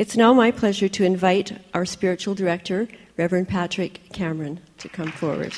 It's 0.00 0.16
now 0.16 0.32
my 0.32 0.50
pleasure 0.50 0.88
to 0.88 1.04
invite 1.04 1.60
our 1.74 1.84
spiritual 1.84 2.34
director, 2.34 2.88
Reverend 3.18 3.48
Patrick 3.48 4.00
Cameron, 4.14 4.60
to 4.78 4.88
come 4.88 5.12
forward. 5.12 5.52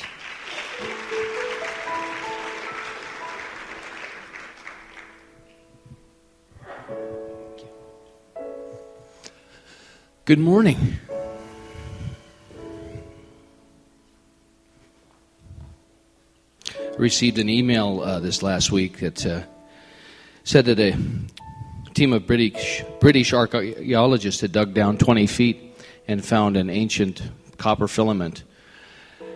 Good 10.25 10.39
morning. 10.39 10.97
Received 16.97 17.39
an 17.39 17.47
email 17.47 18.01
uh, 18.01 18.19
this 18.19 18.43
last 18.43 18.73
week 18.73 18.99
that 18.99 19.25
uh, 19.25 19.43
said 20.43 20.65
that 20.65 20.81
a 20.81 20.97
team 21.93 22.13
of 22.13 22.27
British, 22.27 22.83
British 22.99 23.33
archaeologists 23.33 24.41
had 24.41 24.51
dug 24.51 24.73
down 24.73 24.97
20 24.97 25.27
feet 25.27 25.77
and 26.07 26.23
found 26.23 26.57
an 26.57 26.69
ancient 26.69 27.21
copper 27.57 27.87
filament 27.87 28.43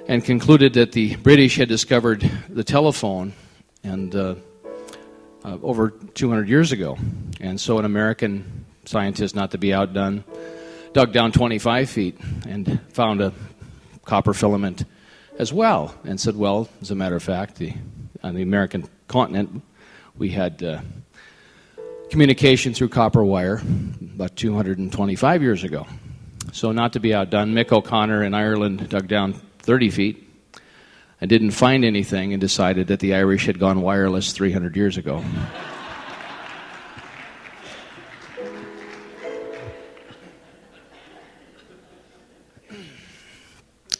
and 0.07 0.23
concluded 0.23 0.73
that 0.73 0.91
the 0.93 1.15
British 1.17 1.57
had 1.57 1.67
discovered 1.67 2.29
the 2.49 2.63
telephone 2.63 3.33
and 3.83 4.15
uh, 4.15 4.35
uh, 5.43 5.57
over 5.61 5.91
200 5.91 6.49
years 6.49 6.71
ago. 6.71 6.97
And 7.39 7.59
so 7.59 7.77
an 7.77 7.85
American 7.85 8.65
scientist, 8.85 9.35
not 9.35 9.51
to 9.51 9.57
be 9.57 9.73
outdone, 9.73 10.23
dug 10.93 11.13
down 11.13 11.31
25 11.31 11.89
feet 11.89 12.17
and 12.47 12.79
found 12.91 13.21
a 13.21 13.33
copper 14.05 14.33
filament 14.33 14.85
as 15.37 15.53
well, 15.53 15.93
and 16.03 16.19
said, 16.19 16.35
well, 16.35 16.67
as 16.81 16.89
a 16.89 16.95
matter 16.95 17.15
of 17.15 17.21
fact, 17.21 17.57
the, 17.57 17.73
on 18.23 18.33
the 18.33 18.41
American 18.41 18.89
continent, 19.07 19.61
we 20.17 20.29
had 20.29 20.63
uh, 20.63 20.81
communication 22.09 22.73
through 22.73 22.89
copper 22.89 23.23
wire 23.23 23.61
about 24.15 24.35
225 24.35 25.41
years 25.41 25.63
ago. 25.63 25.85
So, 26.53 26.71
not 26.71 26.93
to 26.93 26.99
be 26.99 27.13
outdone, 27.13 27.53
Mick 27.53 27.71
O'Connor 27.71 28.23
in 28.23 28.33
Ireland 28.33 28.89
dug 28.89 29.07
down 29.07 29.33
30 29.59 29.89
feet 29.89 30.29
and 31.19 31.29
didn't 31.29 31.51
find 31.51 31.83
anything 31.83 32.33
and 32.33 32.39
decided 32.39 32.87
that 32.87 32.99
the 32.99 33.15
Irish 33.15 33.45
had 33.45 33.59
gone 33.59 33.81
wireless 33.81 34.31
300 34.31 34.75
years 34.75 34.97
ago. 34.97 35.23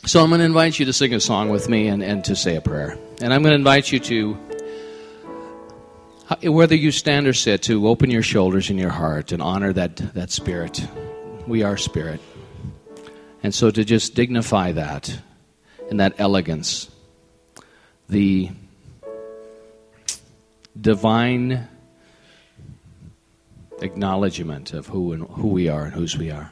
So 0.08 0.24
I'm 0.24 0.30
going 0.30 0.40
to 0.40 0.46
invite 0.46 0.80
you 0.80 0.86
to 0.86 0.94
sing 0.94 1.14
a 1.14 1.20
song 1.20 1.50
with 1.50 1.68
me 1.68 1.90
and, 1.90 2.02
and 2.02 2.24
to 2.24 2.36
say 2.36 2.56
a 2.56 2.62
prayer. 2.62 2.98
And 3.22 3.34
I'm 3.34 3.42
going 3.42 3.52
to 3.52 3.58
invite 3.58 3.92
you 3.92 4.00
to, 4.00 4.38
whether 6.44 6.76
you 6.76 6.92
stand 6.92 7.28
or 7.28 7.34
sit, 7.34 7.64
to 7.64 7.88
open 7.88 8.10
your 8.10 8.22
shoulders 8.22 8.70
and 8.70 8.80
your 8.80 8.90
heart 8.90 9.32
and 9.32 9.42
honor 9.42 9.74
that, 9.74 9.96
that 10.14 10.30
spirit. 10.30 10.86
We 11.48 11.64
are 11.64 11.78
spirit. 11.78 12.20
And 13.44 13.54
so 13.54 13.72
to 13.72 13.86
just 13.86 14.16
dignify 14.16 14.74
that 14.74 15.18
and 15.90 16.00
that 16.00 16.16
elegance, 16.18 16.90
the 18.10 18.50
divine 20.80 21.68
acknowledgement 23.82 24.74
of 24.74 24.88
who 24.88 25.14
and 25.14 25.28
who 25.30 25.48
we 25.48 25.70
are 25.70 25.86
and 25.86 25.94
whose 25.94 26.18
we 26.18 26.32
are. 26.32 26.52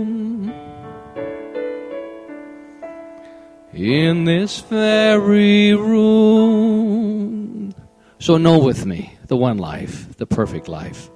in 3.91 4.23
this 4.23 4.61
very 4.61 5.73
room. 5.73 7.73
So 8.19 8.37
know 8.37 8.59
with 8.59 8.85
me 8.85 9.17
the 9.27 9.35
one 9.35 9.57
life, 9.57 10.17
the 10.17 10.25
perfect 10.25 10.67
life. 10.67 11.09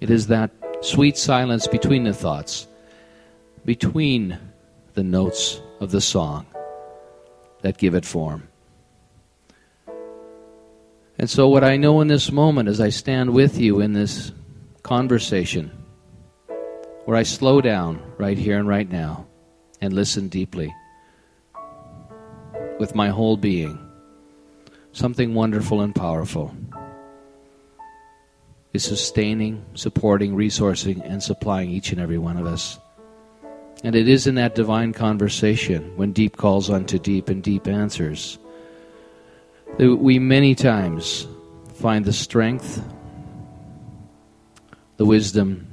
It 0.00 0.10
is 0.10 0.28
that 0.28 0.50
sweet 0.82 1.18
silence 1.18 1.66
between 1.66 2.04
the 2.04 2.14
thoughts, 2.14 2.66
between 3.64 4.38
the 4.94 5.02
notes 5.02 5.60
of 5.80 5.90
the 5.90 6.00
song 6.00 6.46
that 7.62 7.78
give 7.78 7.94
it 7.94 8.04
form. 8.04 8.48
And 11.18 11.30
so, 11.30 11.48
what 11.48 11.64
I 11.64 11.78
know 11.78 12.02
in 12.02 12.08
this 12.08 12.30
moment 12.30 12.68
as 12.68 12.80
I 12.80 12.90
stand 12.90 13.32
with 13.32 13.58
you 13.58 13.80
in 13.80 13.94
this 13.94 14.32
conversation, 14.82 15.70
where 17.06 17.16
I 17.16 17.22
slow 17.22 17.62
down 17.62 18.02
right 18.18 18.36
here 18.36 18.58
and 18.58 18.68
right 18.68 18.88
now, 18.88 19.26
and 19.80 19.92
listen 19.92 20.28
deeply 20.28 20.74
with 22.78 22.94
my 22.94 23.08
whole 23.08 23.36
being. 23.36 23.78
Something 24.92 25.34
wonderful 25.34 25.80
and 25.80 25.94
powerful 25.94 26.54
is 28.72 28.84
sustaining, 28.84 29.64
supporting, 29.74 30.34
resourcing, 30.36 31.02
and 31.04 31.22
supplying 31.22 31.70
each 31.70 31.92
and 31.92 32.00
every 32.00 32.18
one 32.18 32.36
of 32.36 32.46
us. 32.46 32.78
And 33.84 33.94
it 33.94 34.08
is 34.08 34.26
in 34.26 34.36
that 34.36 34.54
divine 34.54 34.92
conversation, 34.92 35.96
when 35.96 36.12
deep 36.12 36.36
calls 36.36 36.70
unto 36.70 36.98
deep 36.98 37.28
and 37.28 37.42
deep 37.42 37.66
answers, 37.66 38.38
that 39.78 39.96
we 39.96 40.18
many 40.18 40.54
times 40.54 41.26
find 41.74 42.04
the 42.04 42.12
strength, 42.12 42.82
the 44.96 45.04
wisdom, 45.04 45.66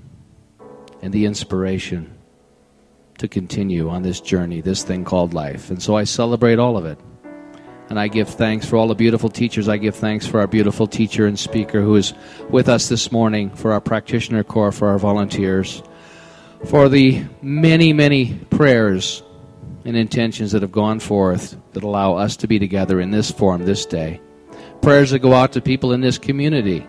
and 1.02 1.14
the 1.14 1.26
inspiration 1.26 2.14
to 3.24 3.30
continue 3.30 3.88
on 3.88 4.04
this 4.04 4.20
journey, 4.20 4.60
this 4.60 4.84
thing 4.84 5.06
called 5.06 5.34
life. 5.34 5.70
And 5.70 5.82
so 5.82 5.96
I 5.96 6.04
celebrate 6.04 6.60
all 6.60 6.76
of 6.76 6.86
it. 6.86 7.00
And 7.90 7.98
I 7.98 8.10
give 8.10 8.28
thanks 8.28 8.66
for 8.66 8.76
all 8.76 8.90
the 8.90 8.96
beautiful 8.96 9.30
teachers. 9.30 9.70
I 9.70 9.78
give 9.78 9.96
thanks 9.96 10.28
for 10.28 10.42
our 10.42 10.48
beautiful 10.48 10.88
teacher 10.88 11.26
and 11.26 11.40
speaker 11.40 11.82
who 11.82 11.96
is 11.96 12.14
with 12.50 12.68
us 12.68 12.90
this 12.90 13.14
morning, 13.14 13.50
for 13.50 13.72
our 13.72 13.80
practitioner 13.80 14.44
corps, 14.44 14.74
for 14.74 14.90
our 14.90 15.00
volunteers, 15.00 15.82
for 16.66 16.90
the 16.90 17.24
many, 17.42 17.94
many 17.94 18.34
prayers 18.50 19.24
and 19.86 19.96
intentions 19.96 20.52
that 20.52 20.62
have 20.62 20.74
gone 20.74 21.00
forth 21.00 21.56
that 21.72 21.84
allow 21.84 22.16
us 22.16 22.36
to 22.36 22.48
be 22.48 22.60
together 22.60 23.00
in 23.00 23.12
this 23.12 23.32
form 23.32 23.64
this 23.64 23.86
day. 23.86 24.20
Prayers 24.82 25.12
that 25.12 25.20
go 25.20 25.32
out 25.32 25.54
to 25.54 25.62
people 25.62 25.94
in 25.94 26.02
this 26.02 26.18
community 26.18 26.86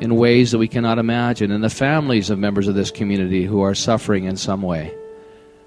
in 0.00 0.16
ways 0.16 0.50
that 0.50 0.58
we 0.58 0.68
cannot 0.68 0.98
imagine, 0.98 1.50
and 1.50 1.64
the 1.64 1.70
families 1.70 2.30
of 2.30 2.38
members 2.38 2.68
of 2.68 2.74
this 2.74 2.90
community 2.90 3.44
who 3.44 3.62
are 3.62 3.74
suffering 3.74 4.24
in 4.24 4.36
some 4.36 4.62
way. 4.62 4.94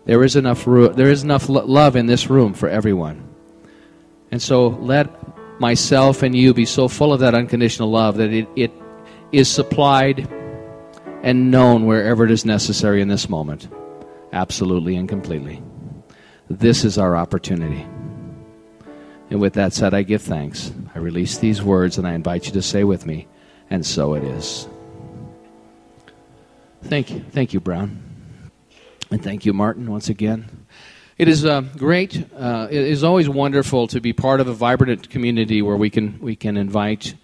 There 0.06 0.24
is 0.24 0.36
enough, 0.36 0.66
there 0.66 1.10
is 1.10 1.24
enough 1.24 1.50
love 1.50 1.96
in 1.96 2.06
this 2.06 2.30
room 2.30 2.54
for 2.54 2.70
everyone. 2.70 3.28
And 4.32 4.42
so 4.42 4.68
let 4.68 5.10
myself 5.60 6.24
and 6.24 6.36
you 6.36 6.54
be 6.54 6.66
so 6.66 6.88
full 6.88 7.12
of 7.12 7.20
that 7.20 7.36
unconditional 7.36 7.92
love 7.92 8.18
that 8.18 8.32
it, 8.32 8.48
it 8.56 8.72
is 9.32 9.50
supplied 9.50 10.28
and 11.24 11.52
known 11.52 11.86
wherever 11.86 12.24
it 12.24 12.32
is 12.32 12.46
necessary 12.46 13.02
in 13.02 13.08
this 13.08 13.28
moment. 13.28 13.68
Absolutely 14.32 14.96
and 14.96 15.10
completely. 15.10 15.62
This 16.50 16.86
is 16.86 16.98
our 16.98 17.16
opportunity. 17.16 17.86
And 19.30 19.40
with 19.40 19.54
that 19.54 19.74
said, 19.74 19.94
I 19.94 20.04
give 20.04 20.22
thanks. 20.22 20.72
I 20.96 21.00
release 21.00 21.38
these 21.38 21.62
words 21.62 21.98
and 21.98 22.08
I 22.08 22.14
invite 22.14 22.46
you 22.48 22.52
to 22.54 22.62
say 22.62 22.84
with 22.84 23.06
me, 23.06 23.28
and 23.70 23.86
so 23.86 24.14
it 24.16 24.24
is. 24.24 24.68
Thank 26.84 27.12
you. 27.12 27.20
Thank 27.32 27.54
you, 27.54 27.60
Brown. 27.60 28.02
And 29.12 29.24
thank 29.24 29.46
you, 29.46 29.54
Martin, 29.54 29.90
once 29.92 30.10
again. 30.10 30.66
It 31.18 31.28
is 31.28 31.44
uh, 31.44 31.62
great. 31.76 32.26
Uh, 32.34 32.68
it 32.72 32.82
is 32.82 33.04
always 33.04 33.28
wonderful 33.28 33.88
to 33.88 34.00
be 34.00 34.14
part 34.14 34.40
of 34.40 34.48
a 34.48 34.54
vibrant 34.54 35.10
community 35.10 35.62
where 35.62 35.76
we 35.76 35.90
can 35.90 36.18
we 36.22 36.38
can 36.38 36.56
invite 36.56 37.16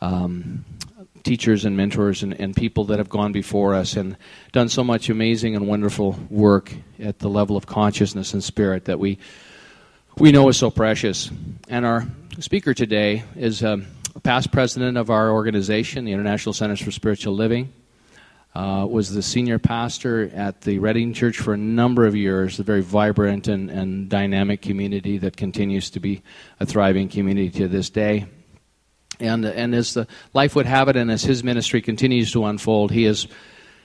um, 0.00 0.64
teachers 1.24 1.64
and 1.64 1.76
mentors 1.76 2.22
and, 2.22 2.32
and 2.40 2.54
people 2.54 2.84
that 2.84 2.98
have 2.98 3.08
gone 3.08 3.32
before 3.32 3.74
us 3.74 3.96
and 3.96 4.16
done 4.52 4.68
so 4.68 4.84
much 4.84 5.08
amazing 5.08 5.56
and 5.56 5.66
wonderful 5.66 6.18
work 6.30 6.72
at 7.00 7.18
the 7.18 7.28
level 7.28 7.56
of 7.56 7.66
consciousness 7.66 8.34
and 8.34 8.44
spirit 8.44 8.84
that 8.84 9.00
we 9.00 9.18
we 10.16 10.30
know 10.30 10.48
is 10.48 10.56
so 10.56 10.70
precious. 10.70 11.30
And 11.68 11.84
our 11.84 12.06
speaker 12.38 12.72
today 12.72 13.24
is 13.34 13.64
um, 13.64 13.86
past 14.22 14.50
president 14.50 14.96
of 14.96 15.10
our 15.10 15.30
organization, 15.30 16.04
the 16.04 16.12
International 16.12 16.52
Centers 16.52 16.80
for 16.80 16.90
Spiritual 16.90 17.34
Living. 17.34 17.72
Uh, 18.52 18.84
was 18.84 19.14
the 19.14 19.22
senior 19.22 19.60
pastor 19.60 20.28
at 20.34 20.62
the 20.62 20.80
Redding 20.80 21.12
Church 21.12 21.38
for 21.38 21.54
a 21.54 21.56
number 21.56 22.04
of 22.04 22.16
years, 22.16 22.58
a 22.58 22.64
very 22.64 22.82
vibrant 22.82 23.46
and, 23.46 23.70
and 23.70 24.08
dynamic 24.08 24.60
community 24.60 25.18
that 25.18 25.36
continues 25.36 25.90
to 25.90 26.00
be 26.00 26.22
a 26.58 26.66
thriving 26.66 27.08
community 27.08 27.48
to 27.50 27.68
this 27.68 27.90
day. 27.90 28.26
And, 29.20 29.44
and 29.44 29.72
as 29.72 29.94
the 29.94 30.08
life 30.34 30.56
would 30.56 30.66
have 30.66 30.88
it, 30.88 30.96
and 30.96 31.12
as 31.12 31.22
his 31.22 31.44
ministry 31.44 31.80
continues 31.80 32.32
to 32.32 32.44
unfold, 32.44 32.90
he 32.90 33.04
is, 33.04 33.28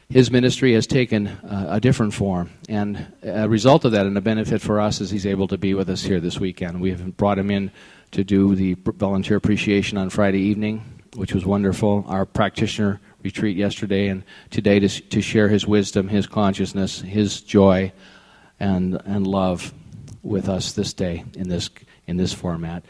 his 0.09 0.31
ministry 0.31 0.73
has 0.73 0.87
taken 0.87 1.27
uh, 1.27 1.67
a 1.69 1.79
different 1.79 2.15
form. 2.15 2.49
And 2.67 3.05
a 3.21 3.47
result 3.47 3.85
of 3.85 3.91
that, 3.91 4.07
and 4.07 4.17
a 4.17 4.21
benefit 4.21 4.61
for 4.61 4.79
us, 4.79 4.99
is 4.99 5.11
he's 5.11 5.27
able 5.27 5.47
to 5.49 5.59
be 5.59 5.75
with 5.75 5.89
us 5.91 6.01
here 6.01 6.19
this 6.19 6.39
weekend. 6.39 6.81
We 6.81 6.89
have 6.89 7.15
brought 7.17 7.37
him 7.37 7.51
in 7.51 7.69
to 8.11 8.23
do 8.23 8.55
the 8.55 8.75
volunteer 8.85 9.37
appreciation 9.37 9.97
on 9.97 10.09
Friday 10.09 10.39
evening, 10.39 10.83
which 11.15 11.33
was 11.33 11.45
wonderful. 11.45 12.05
Our 12.07 12.25
practitioner 12.25 13.01
retreat 13.23 13.57
yesterday 13.57 14.07
and 14.07 14.23
today 14.51 14.79
to, 14.79 14.87
to 14.87 15.21
share 15.21 15.49
his 15.49 15.65
wisdom, 15.65 16.07
his 16.07 16.27
consciousness, 16.27 17.01
his 17.01 17.41
joy, 17.41 17.91
and, 18.59 19.01
and 19.05 19.25
love 19.25 19.73
with 20.23 20.49
us 20.49 20.73
this 20.73 20.93
day 20.93 21.23
in 21.35 21.49
this, 21.49 21.69
in 22.07 22.17
this 22.17 22.33
format. 22.33 22.83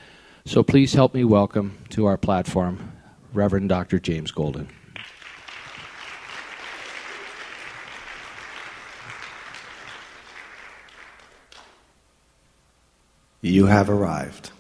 So 0.46 0.62
please 0.62 0.94
help 0.94 1.14
me 1.14 1.24
welcome 1.24 1.78
to 1.90 2.06
our 2.06 2.18
platform 2.18 2.92
Reverend 3.34 3.70
Dr. 3.70 4.00
James 4.00 4.32
Golden. 4.32 4.70
You 13.42 13.68
have 13.68 13.92
arrived. 13.92 14.52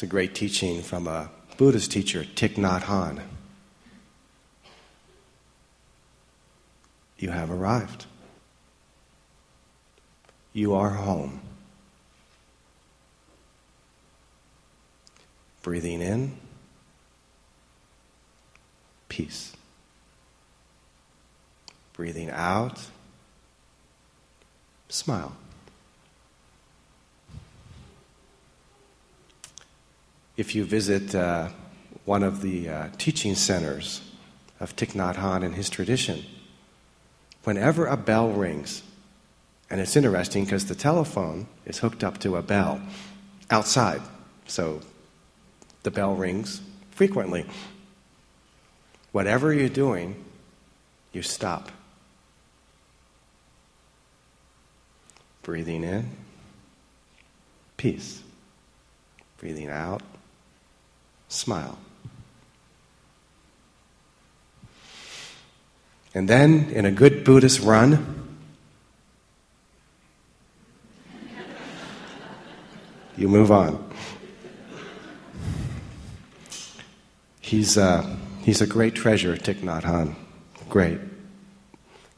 It's 0.00 0.04
a 0.04 0.06
great 0.06 0.34
teaching 0.34 0.80
from 0.80 1.06
a 1.06 1.30
Buddhist 1.58 1.92
teacher, 1.92 2.24
Thich 2.24 2.54
Nhat 2.54 2.84
Hanh. 2.84 3.20
You 7.18 7.28
have 7.28 7.50
arrived. 7.50 8.06
You 10.54 10.72
are 10.72 10.88
home. 10.88 11.42
Breathing 15.60 16.00
in, 16.00 16.38
peace. 19.10 19.54
Breathing 21.92 22.30
out, 22.30 22.86
smile. 24.88 25.36
If 30.40 30.54
you 30.54 30.64
visit 30.64 31.14
uh, 31.14 31.50
one 32.06 32.22
of 32.22 32.40
the 32.40 32.66
uh, 32.66 32.88
teaching 32.96 33.34
centers 33.34 34.00
of 34.58 34.74
Thich 34.74 34.94
Nhat 34.94 35.16
Hanh 35.16 35.44
and 35.44 35.54
his 35.54 35.68
tradition, 35.68 36.24
whenever 37.44 37.86
a 37.86 37.94
bell 37.94 38.30
rings, 38.30 38.82
and 39.68 39.82
it's 39.82 39.96
interesting 39.96 40.46
because 40.46 40.64
the 40.64 40.74
telephone 40.74 41.46
is 41.66 41.76
hooked 41.76 42.02
up 42.02 42.16
to 42.20 42.36
a 42.36 42.42
bell 42.42 42.80
outside, 43.50 44.00
so 44.46 44.80
the 45.82 45.90
bell 45.90 46.14
rings 46.14 46.62
frequently. 46.92 47.44
Whatever 49.12 49.52
you're 49.52 49.68
doing, 49.68 50.24
you 51.12 51.20
stop. 51.20 51.70
Breathing 55.42 55.84
in, 55.84 56.08
peace. 57.76 58.22
Breathing 59.36 59.68
out, 59.68 60.02
smile. 61.30 61.78
And 66.12 66.28
then, 66.28 66.70
in 66.70 66.84
a 66.84 66.90
good 66.90 67.24
Buddhist 67.24 67.60
run, 67.60 68.28
you 73.16 73.28
move 73.28 73.52
on. 73.52 73.88
He's, 77.40 77.78
uh, 77.78 78.16
he's 78.42 78.60
a 78.60 78.66
great 78.66 78.94
treasure, 78.94 79.36
Thich 79.36 79.60
Nhat 79.60 79.82
Hanh. 79.82 80.16
Great. 80.68 80.98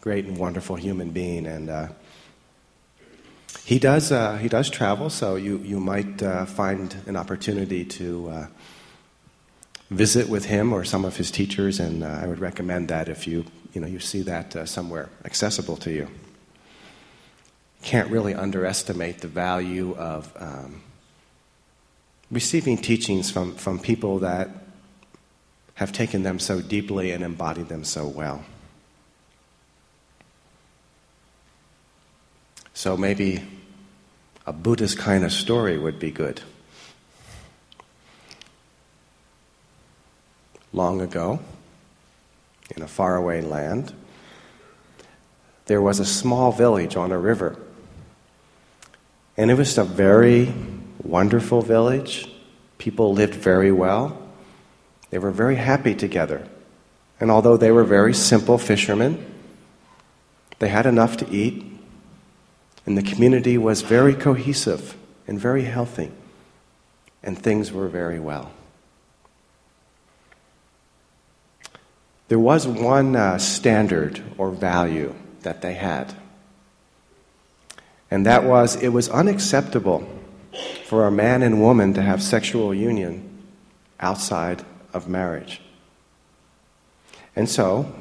Great 0.00 0.24
and 0.24 0.38
wonderful 0.38 0.76
human 0.76 1.10
being. 1.10 1.46
And 1.46 1.68
uh, 1.68 1.88
he, 3.64 3.78
does, 3.78 4.10
uh, 4.10 4.38
he 4.38 4.48
does 4.48 4.70
travel, 4.70 5.10
so 5.10 5.36
you, 5.36 5.58
you 5.58 5.80
might 5.80 6.22
uh, 6.22 6.46
find 6.46 6.96
an 7.06 7.16
opportunity 7.16 7.84
to 7.84 8.30
uh, 8.30 8.46
visit 9.92 10.28
with 10.28 10.46
him 10.46 10.72
or 10.72 10.84
some 10.84 11.04
of 11.04 11.16
his 11.16 11.30
teachers, 11.30 11.78
and 11.78 12.02
uh, 12.02 12.06
I 12.22 12.26
would 12.26 12.38
recommend 12.38 12.88
that 12.88 13.08
if 13.08 13.26
you, 13.26 13.44
you, 13.72 13.80
know, 13.80 13.86
you 13.86 14.00
see 14.00 14.22
that 14.22 14.56
uh, 14.56 14.66
somewhere 14.66 15.08
accessible 15.24 15.76
to 15.78 15.90
you. 15.90 16.08
Can't 17.82 18.10
really 18.10 18.34
underestimate 18.34 19.20
the 19.20 19.28
value 19.28 19.94
of 19.96 20.32
um, 20.36 20.82
receiving 22.30 22.78
teachings 22.78 23.30
from, 23.30 23.54
from 23.54 23.78
people 23.78 24.20
that 24.20 24.48
have 25.74 25.92
taken 25.92 26.22
them 26.22 26.38
so 26.38 26.60
deeply 26.60 27.10
and 27.10 27.24
embodied 27.24 27.68
them 27.68 27.84
so 27.84 28.06
well. 28.06 28.44
So 32.74 32.96
maybe 32.96 33.42
a 34.46 34.52
Buddhist 34.52 34.98
kind 34.98 35.24
of 35.24 35.32
story 35.32 35.78
would 35.78 35.98
be 35.98 36.10
good. 36.10 36.40
Long 40.72 41.00
ago, 41.00 41.40
in 42.74 42.82
a 42.82 42.88
faraway 42.88 43.40
land, 43.42 43.92
there 45.66 45.82
was 45.82 46.00
a 46.00 46.04
small 46.04 46.52
village 46.52 46.96
on 46.96 47.12
a 47.12 47.18
river. 47.18 47.56
And 49.36 49.50
it 49.50 49.54
was 49.54 49.78
a 49.78 49.84
very 49.84 50.52
wonderful 51.02 51.62
village. 51.62 52.28
People 52.78 53.12
lived 53.12 53.34
very 53.34 53.72
well. 53.72 54.18
They 55.10 55.18
were 55.18 55.30
very 55.30 55.56
happy 55.56 55.94
together. 55.94 56.46
And 57.20 57.30
although 57.30 57.56
they 57.56 57.70
were 57.70 57.84
very 57.84 58.14
simple 58.14 58.58
fishermen, 58.58 59.24
they 60.58 60.68
had 60.68 60.86
enough 60.86 61.16
to 61.18 61.30
eat. 61.30 61.64
And 62.84 62.98
the 62.98 63.02
community 63.02 63.56
was 63.56 63.82
very 63.82 64.14
cohesive 64.14 64.96
and 65.28 65.38
very 65.38 65.64
healthy. 65.64 66.10
And 67.22 67.38
things 67.38 67.70
were 67.70 67.88
very 67.88 68.18
well. 68.18 68.50
There 72.32 72.38
was 72.38 72.66
one 72.66 73.14
uh, 73.14 73.36
standard 73.36 74.22
or 74.38 74.52
value 74.52 75.14
that 75.42 75.60
they 75.60 75.74
had, 75.74 76.14
and 78.10 78.24
that 78.24 78.44
was 78.44 78.74
it 78.76 78.88
was 78.88 79.10
unacceptable 79.10 80.08
for 80.86 81.06
a 81.06 81.10
man 81.10 81.42
and 81.42 81.60
woman 81.60 81.92
to 81.92 82.00
have 82.00 82.22
sexual 82.22 82.72
union 82.72 83.44
outside 84.00 84.64
of 84.94 85.10
marriage. 85.10 85.60
And 87.36 87.50
so, 87.50 87.94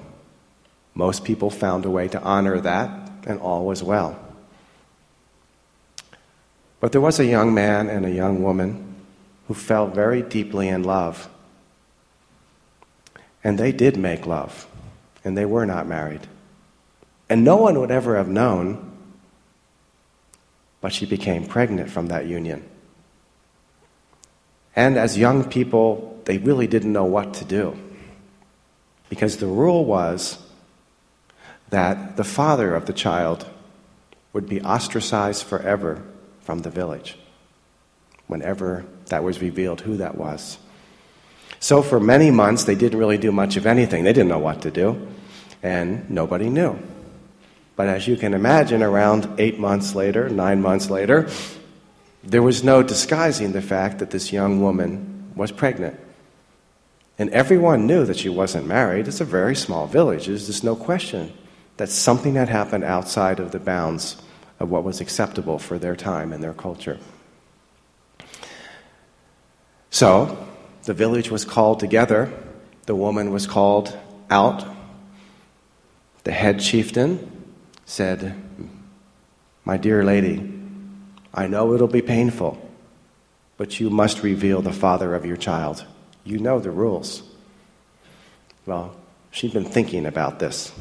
most 0.95 1.25
people 1.25 1.49
found 1.49 1.83
a 1.83 1.89
way 1.89 2.07
to 2.07 2.21
honor 2.21 2.61
that, 2.61 3.11
and 3.27 3.37
all 3.37 3.65
was 3.65 3.83
well. 3.83 4.17
But 6.79 6.93
there 6.93 7.01
was 7.01 7.19
a 7.19 7.25
young 7.25 7.53
man 7.53 7.89
and 7.89 8.05
a 8.05 8.11
young 8.11 8.41
woman 8.41 8.95
who 9.49 9.53
fell 9.53 9.87
very 9.87 10.21
deeply 10.21 10.69
in 10.69 10.83
love 10.83 11.27
and 13.43 13.57
they 13.57 13.71
did 13.71 13.97
make 13.97 14.25
love, 14.25 14.67
and 15.23 15.37
they 15.37 15.45
were 15.45 15.65
not 15.65 15.87
married. 15.87 16.27
And 17.29 17.43
no 17.43 17.57
one 17.57 17.79
would 17.79 17.91
ever 17.91 18.17
have 18.17 18.27
known, 18.27 18.91
but 20.81 20.93
she 20.93 21.05
became 21.05 21.45
pregnant 21.45 21.89
from 21.89 22.07
that 22.07 22.25
union. 22.25 22.67
And 24.75 24.97
as 24.97 25.17
young 25.17 25.49
people, 25.49 26.19
they 26.25 26.37
really 26.37 26.67
didn't 26.67 26.93
know 26.93 27.05
what 27.05 27.33
to 27.35 27.45
do. 27.45 27.77
Because 29.09 29.37
the 29.37 29.47
rule 29.47 29.85
was 29.85 30.37
that 31.69 32.17
the 32.17 32.23
father 32.23 32.75
of 32.75 32.85
the 32.85 32.93
child 32.93 33.45
would 34.33 34.47
be 34.47 34.61
ostracized 34.61 35.43
forever 35.43 36.03
from 36.41 36.59
the 36.59 36.69
village 36.69 37.17
whenever 38.27 38.85
that 39.07 39.23
was 39.23 39.41
revealed 39.41 39.81
who 39.81 39.97
that 39.97 40.15
was. 40.15 40.57
So 41.61 41.83
for 41.83 41.99
many 41.99 42.31
months, 42.31 42.63
they 42.63 42.73
didn't 42.73 42.97
really 42.97 43.19
do 43.19 43.31
much 43.31 43.55
of 43.55 43.67
anything. 43.67 44.03
They 44.03 44.13
didn't 44.13 44.29
know 44.29 44.39
what 44.39 44.63
to 44.63 44.71
do, 44.71 45.07
and 45.61 46.09
nobody 46.09 46.49
knew. 46.49 46.77
But 47.75 47.87
as 47.87 48.07
you 48.07 48.17
can 48.17 48.33
imagine, 48.33 48.81
around 48.81 49.29
eight 49.37 49.59
months 49.59 49.93
later, 49.93 50.27
nine 50.27 50.59
months 50.59 50.89
later, 50.89 51.29
there 52.23 52.41
was 52.41 52.63
no 52.63 52.81
disguising 52.81 53.51
the 53.51 53.61
fact 53.61 53.99
that 53.99 54.09
this 54.09 54.33
young 54.33 54.61
woman 54.61 55.31
was 55.35 55.51
pregnant. 55.51 55.99
And 57.19 57.29
everyone 57.29 57.85
knew 57.85 58.05
that 58.05 58.17
she 58.17 58.29
wasn't 58.29 58.65
married. 58.65 59.07
It's 59.07 59.21
a 59.21 59.25
very 59.25 59.55
small 59.55 59.85
village. 59.85 60.25
There's 60.25 60.47
just 60.47 60.63
no 60.63 60.75
question 60.75 61.31
that 61.77 61.89
something 61.89 62.33
had 62.33 62.49
happened 62.49 62.83
outside 62.83 63.39
of 63.39 63.51
the 63.51 63.59
bounds 63.59 64.19
of 64.59 64.71
what 64.71 64.83
was 64.83 64.99
acceptable 64.99 65.59
for 65.59 65.77
their 65.77 65.95
time 65.95 66.33
and 66.33 66.43
their 66.43 66.53
culture. 66.53 66.97
So, 69.91 70.47
the 70.83 70.93
village 70.93 71.29
was 71.29 71.45
called 71.45 71.79
together. 71.79 72.31
The 72.85 72.95
woman 72.95 73.31
was 73.31 73.47
called 73.47 73.97
out. 74.29 74.65
The 76.23 76.31
head 76.31 76.59
chieftain 76.59 77.49
said, 77.85 78.35
My 79.65 79.77
dear 79.77 80.03
lady, 80.03 80.59
I 81.33 81.47
know 81.47 81.73
it'll 81.73 81.87
be 81.87 82.01
painful, 82.01 82.57
but 83.57 83.79
you 83.79 83.89
must 83.89 84.23
reveal 84.23 84.61
the 84.61 84.73
father 84.73 85.15
of 85.15 85.25
your 85.25 85.37
child. 85.37 85.85
You 86.23 86.39
know 86.39 86.59
the 86.59 86.71
rules. 86.71 87.23
Well, 88.65 88.95
she'd 89.31 89.53
been 89.53 89.65
thinking 89.65 90.05
about 90.05 90.39
this. 90.39 90.71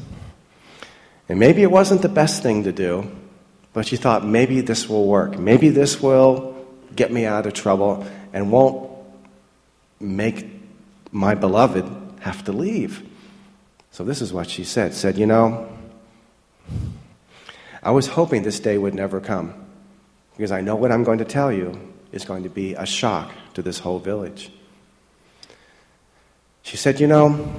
And 1.29 1.39
maybe 1.39 1.63
it 1.63 1.71
wasn't 1.71 2.01
the 2.01 2.09
best 2.09 2.43
thing 2.43 2.63
to 2.65 2.71
do, 2.71 3.09
but 3.73 3.87
she 3.87 3.95
thought 3.95 4.25
maybe 4.25 4.61
this 4.61 4.89
will 4.89 5.07
work. 5.07 5.39
Maybe 5.39 5.69
this 5.69 6.01
will 6.01 6.65
get 6.95 7.11
me 7.11 7.25
out 7.25 7.45
of 7.45 7.53
trouble 7.53 8.05
and 8.33 8.51
won't 8.51 8.90
make 10.01 10.47
my 11.11 11.35
beloved 11.35 11.85
have 12.21 12.43
to 12.45 12.51
leave. 12.51 13.07
So 13.91 14.03
this 14.03 14.21
is 14.21 14.31
what 14.31 14.49
she 14.49 14.63
said. 14.63 14.93
Said, 14.93 15.17
"You 15.17 15.25
know, 15.25 15.67
I 17.83 17.91
was 17.91 18.07
hoping 18.07 18.43
this 18.43 18.59
day 18.59 18.77
would 18.77 18.93
never 18.93 19.19
come 19.19 19.53
because 20.35 20.51
I 20.51 20.61
know 20.61 20.75
what 20.75 20.91
I'm 20.91 21.03
going 21.03 21.19
to 21.19 21.25
tell 21.25 21.51
you 21.51 21.77
is 22.11 22.25
going 22.25 22.43
to 22.43 22.49
be 22.49 22.73
a 22.73 22.85
shock 22.85 23.31
to 23.53 23.61
this 23.61 23.79
whole 23.79 23.99
village." 23.99 24.51
She 26.63 26.77
said, 26.77 26.99
You 26.99 27.07
know, 27.07 27.53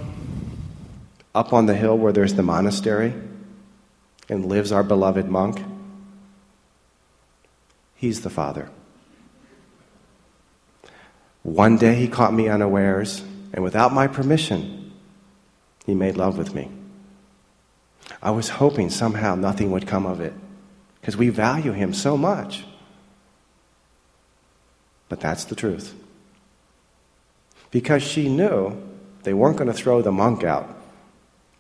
up 1.35 1.53
on 1.53 1.67
the 1.67 1.75
hill 1.75 1.97
where 1.99 2.13
there's 2.13 2.35
the 2.35 2.43
monastery 2.43 3.13
and 4.29 4.47
lives 4.47 4.73
our 4.73 4.83
beloved 4.83 5.29
monk, 5.29 5.63
he's 7.95 8.23
the 8.23 8.31
Father. 8.31 8.71
One 11.43 11.77
day 11.77 11.95
he 11.95 12.09
caught 12.09 12.33
me 12.33 12.49
unawares, 12.49 13.23
and 13.53 13.65
without 13.65 13.93
my 13.93 14.07
permission, 14.07 14.93
he 15.85 15.95
made 15.95 16.17
love 16.17 16.39
with 16.39 16.55
me. 16.55 16.71
I 18.23 18.31
was 18.31 18.49
hoping 18.49 18.91
somehow 18.91 19.35
nothing 19.35 19.71
would 19.73 19.87
come 19.87 20.07
of 20.07 20.21
it 20.21 20.33
because 21.01 21.17
we 21.17 21.29
value 21.29 21.73
him 21.73 21.93
so 21.93 22.17
much. 22.17 22.65
But 25.09 25.21
that's 25.21 25.45
the 25.45 25.57
truth. 25.57 25.95
Because 27.71 28.03
she 28.03 28.29
knew 28.29 28.81
they 29.25 29.35
weren't 29.35 29.57
going 29.57 29.71
to 29.71 29.77
throw 29.77 30.03
the 30.03 30.13
monk 30.13 30.45
out. 30.45 30.69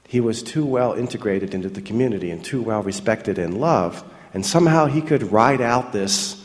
He 0.06 0.20
was 0.20 0.42
too 0.42 0.64
well 0.64 0.92
integrated 0.92 1.54
into 1.54 1.68
the 1.68 1.82
community 1.82 2.30
and 2.30 2.44
too 2.44 2.62
well 2.62 2.82
respected 2.82 3.38
and 3.38 3.58
loved, 3.58 4.04
and 4.32 4.44
somehow 4.46 4.86
he 4.86 5.02
could 5.02 5.32
ride 5.32 5.60
out 5.60 5.92
this 5.92 6.44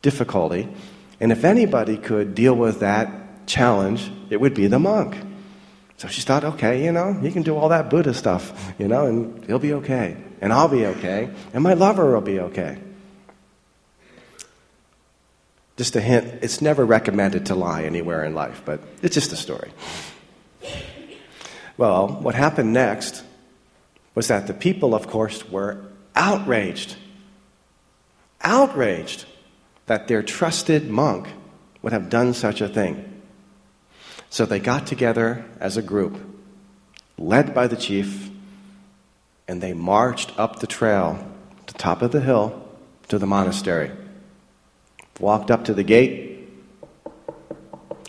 difficulty. 0.00 0.68
And 1.22 1.30
if 1.30 1.44
anybody 1.44 1.98
could 1.98 2.34
deal 2.34 2.52
with 2.52 2.80
that 2.80 3.46
challenge, 3.46 4.10
it 4.28 4.40
would 4.40 4.54
be 4.54 4.66
the 4.66 4.80
monk. 4.80 5.16
So 5.96 6.08
she 6.08 6.20
thought, 6.20 6.42
okay, 6.42 6.84
you 6.84 6.90
know, 6.90 7.12
he 7.14 7.30
can 7.30 7.44
do 7.44 7.56
all 7.56 7.68
that 7.68 7.90
Buddha 7.90 8.12
stuff, 8.12 8.74
you 8.76 8.88
know, 8.88 9.06
and 9.06 9.44
he'll 9.44 9.60
be 9.60 9.72
okay. 9.74 10.16
And 10.40 10.52
I'll 10.52 10.66
be 10.66 10.84
okay. 10.84 11.30
And 11.54 11.62
my 11.62 11.74
lover 11.74 12.12
will 12.12 12.22
be 12.22 12.40
okay. 12.40 12.76
Just 15.76 15.94
a 15.94 16.00
hint, 16.00 16.42
it's 16.42 16.60
never 16.60 16.84
recommended 16.84 17.46
to 17.46 17.54
lie 17.54 17.84
anywhere 17.84 18.24
in 18.24 18.34
life, 18.34 18.62
but 18.64 18.80
it's 19.00 19.14
just 19.14 19.30
a 19.30 19.36
story. 19.36 19.70
Well, 21.76 22.08
what 22.08 22.34
happened 22.34 22.72
next 22.72 23.22
was 24.16 24.26
that 24.26 24.48
the 24.48 24.54
people, 24.54 24.92
of 24.92 25.06
course, 25.06 25.48
were 25.48 25.84
outraged. 26.16 26.96
Outraged 28.40 29.26
that 29.92 30.08
their 30.08 30.22
trusted 30.22 30.88
monk 30.88 31.28
would 31.82 31.92
have 31.92 32.08
done 32.08 32.32
such 32.32 32.62
a 32.62 32.68
thing. 32.68 33.20
So 34.30 34.46
they 34.46 34.58
got 34.58 34.86
together 34.86 35.44
as 35.60 35.76
a 35.76 35.82
group, 35.82 36.16
led 37.18 37.52
by 37.52 37.66
the 37.66 37.76
chief, 37.76 38.30
and 39.46 39.60
they 39.60 39.74
marched 39.74 40.32
up 40.38 40.60
the 40.60 40.66
trail, 40.66 41.22
to 41.66 41.74
the 41.74 41.78
top 41.78 42.00
of 42.00 42.10
the 42.10 42.22
hill, 42.22 42.66
to 43.08 43.18
the 43.18 43.26
monastery 43.26 43.90
walked 45.20 45.50
up 45.50 45.66
to 45.66 45.74
the 45.74 45.84
gate. 45.84 46.48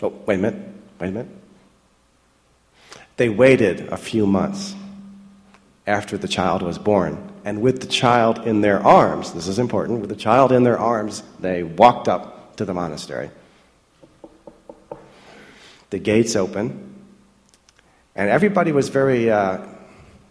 Oh, 0.02 0.14
wait 0.26 0.36
a 0.36 0.38
minute, 0.38 0.68
wait 1.02 1.10
a 1.10 1.12
minute. 1.12 1.32
They 3.18 3.28
waited 3.28 3.90
a 3.90 3.98
few 3.98 4.26
months 4.26 4.74
after 5.86 6.18
the 6.18 6.30
child 6.30 6.62
was 6.62 6.78
born. 6.78 7.33
And 7.46 7.62
with 7.62 7.82
the 7.82 7.88
child 7.88 8.48
in 8.48 8.62
their 8.62 8.82
arms, 8.82 9.34
this 9.34 9.48
is 9.48 9.60
important, 9.60 10.00
with 10.00 10.10
the 10.10 10.16
child 10.16 10.52
in 10.52 10.64
their 10.64 10.80
arms, 10.80 11.24
they 11.40 11.64
walked 11.64 12.08
up 12.08 12.56
to 12.56 12.66
the 12.66 12.74
monastery. 12.74 13.30
The 15.90 16.00
gates 16.00 16.36
open, 16.36 16.94
and 18.16 18.30
everybody 18.30 18.72
was 18.72 18.90
very, 18.90 19.30
uh, 19.30 19.60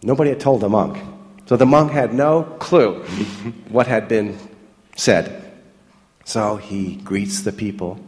nobody 0.03 0.31
had 0.31 0.41
told 0.41 0.63
the 0.63 0.69
monk. 0.69 0.99
So 1.47 1.57
the 1.57 1.67
monk 1.67 1.93
had 1.93 2.15
no 2.15 2.45
clue 2.59 3.03
what 3.69 3.87
had 3.87 4.09
been 4.09 4.39
said. 4.97 5.53
So 6.25 6.57
he 6.57 6.97
greets 6.97 7.43
the 7.43 7.53
people. 7.53 8.01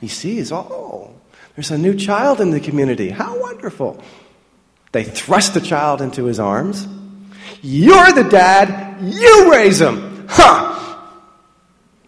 He 0.00 0.08
sees, 0.08 0.52
oh, 0.52 1.14
there's 1.54 1.70
a 1.70 1.78
new 1.78 1.94
child 1.94 2.40
in 2.40 2.50
the 2.50 2.60
community. 2.60 3.08
How 3.08 3.40
wonderful. 3.40 4.02
They 4.92 5.04
thrust 5.04 5.54
the 5.54 5.60
child 5.60 6.02
into 6.02 6.24
his 6.24 6.38
arms. 6.38 6.86
You're 7.62 8.12
the 8.12 8.24
dad. 8.24 9.00
You 9.02 9.50
raise 9.52 9.80
him. 9.80 10.26
Huh. 10.28 10.96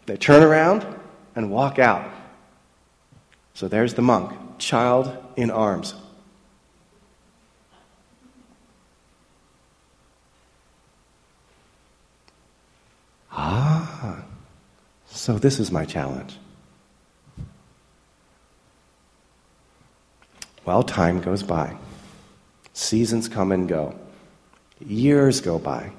They 0.07 0.17
turn 0.17 0.43
around 0.43 0.87
and 1.35 1.51
walk 1.51 1.79
out. 1.79 2.11
So 3.55 3.69
there's 3.69 3.95
the 3.95 4.03
monk, 4.03 4.33
child 4.59 5.17
in 5.37 5.51
arms. 5.51 5.95
Ah. 13.31 14.25
So, 15.11 15.39
this 15.39 15.59
is 15.59 15.73
my 15.73 15.85
challenge. 15.85 16.39
Well, 20.65 20.83
time 20.83 21.21
goes 21.21 21.43
by, 21.43 21.77
seasons 22.73 23.29
come 23.29 23.53
and 23.53 23.69
go, 23.69 23.99
years 24.81 25.41
go 25.41 25.59
by. 25.59 25.93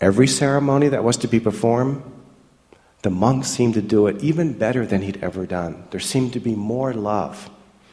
Every 0.00 0.26
ceremony 0.26 0.88
that 0.88 1.04
was 1.04 1.16
to 1.18 1.28
be 1.28 1.40
performed, 1.40 2.02
the 3.02 3.10
monk 3.10 3.44
seemed 3.44 3.74
to 3.74 3.82
do 3.82 4.06
it 4.06 4.22
even 4.22 4.52
better 4.52 4.86
than 4.86 5.02
he'd 5.02 5.22
ever 5.22 5.46
done. 5.46 5.84
There 5.90 6.00
seemed 6.00 6.32
to 6.32 6.40
be 6.40 6.54
more 6.54 6.92
love, 6.92 7.50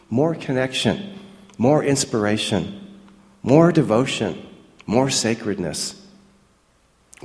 more 0.10 0.36
connection, 0.36 1.20
more 1.58 1.84
inspiration, 1.84 2.98
more 3.44 3.72
devotion, 3.72 4.46
more 4.86 5.10
sacredness. 5.10 5.96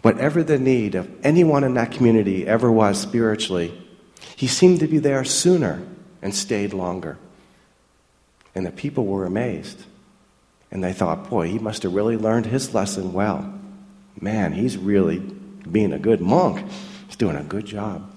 Whatever 0.02 0.42
the 0.42 0.58
need 0.58 0.94
of 0.94 1.08
anyone 1.24 1.64
in 1.64 1.74
that 1.74 1.92
community 1.92 2.46
ever 2.46 2.70
was 2.70 3.00
spiritually, 3.00 3.80
he 4.36 4.46
seemed 4.46 4.80
to 4.80 4.88
be 4.88 4.98
there 4.98 5.24
sooner 5.24 5.86
and 6.20 6.34
stayed 6.34 6.72
longer. 6.72 7.18
And 8.54 8.66
the 8.66 8.70
people 8.70 9.06
were 9.06 9.24
amazed. 9.24 9.84
And 10.74 10.82
they 10.82 10.92
thought, 10.92 11.30
boy, 11.30 11.48
he 11.48 11.60
must 11.60 11.84
have 11.84 11.94
really 11.94 12.16
learned 12.16 12.46
his 12.46 12.74
lesson 12.74 13.12
well. 13.12 13.54
Man, 14.20 14.52
he's 14.52 14.76
really 14.76 15.20
being 15.20 15.92
a 15.92 15.98
good 15.98 16.20
monk. 16.20 16.66
He's 17.06 17.16
doing 17.16 17.36
a 17.36 17.44
good 17.44 17.64
job. 17.64 18.10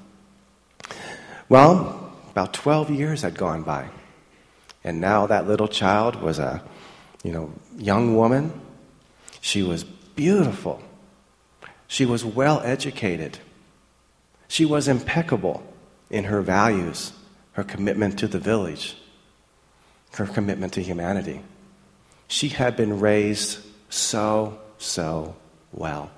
Well, 1.47 2.11
about 2.31 2.53
12 2.53 2.89
years 2.89 3.21
had 3.21 3.35
gone 3.35 3.61
by. 3.61 3.89
And 4.83 4.99
now 4.99 5.27
that 5.27 5.47
little 5.47 5.67
child 5.67 6.15
was 6.15 6.39
a, 6.39 6.63
you 7.23 7.31
know, 7.31 7.53
young 7.77 8.15
woman. 8.15 8.59
She 9.39 9.61
was 9.61 9.83
beautiful. 9.83 10.81
She 11.87 12.05
was 12.05 12.25
well 12.25 12.59
educated. 12.61 13.37
She 14.47 14.65
was 14.65 14.87
impeccable 14.87 15.61
in 16.09 16.23
her 16.23 16.41
values, 16.41 17.13
her 17.53 17.63
commitment 17.63 18.17
to 18.19 18.27
the 18.27 18.39
village, 18.39 18.97
her 20.13 20.25
commitment 20.25 20.73
to 20.73 20.81
humanity. 20.81 21.41
She 22.27 22.49
had 22.49 22.75
been 22.75 22.99
raised 22.99 23.59
so, 23.89 24.59
so 24.77 25.35
well. 25.71 26.11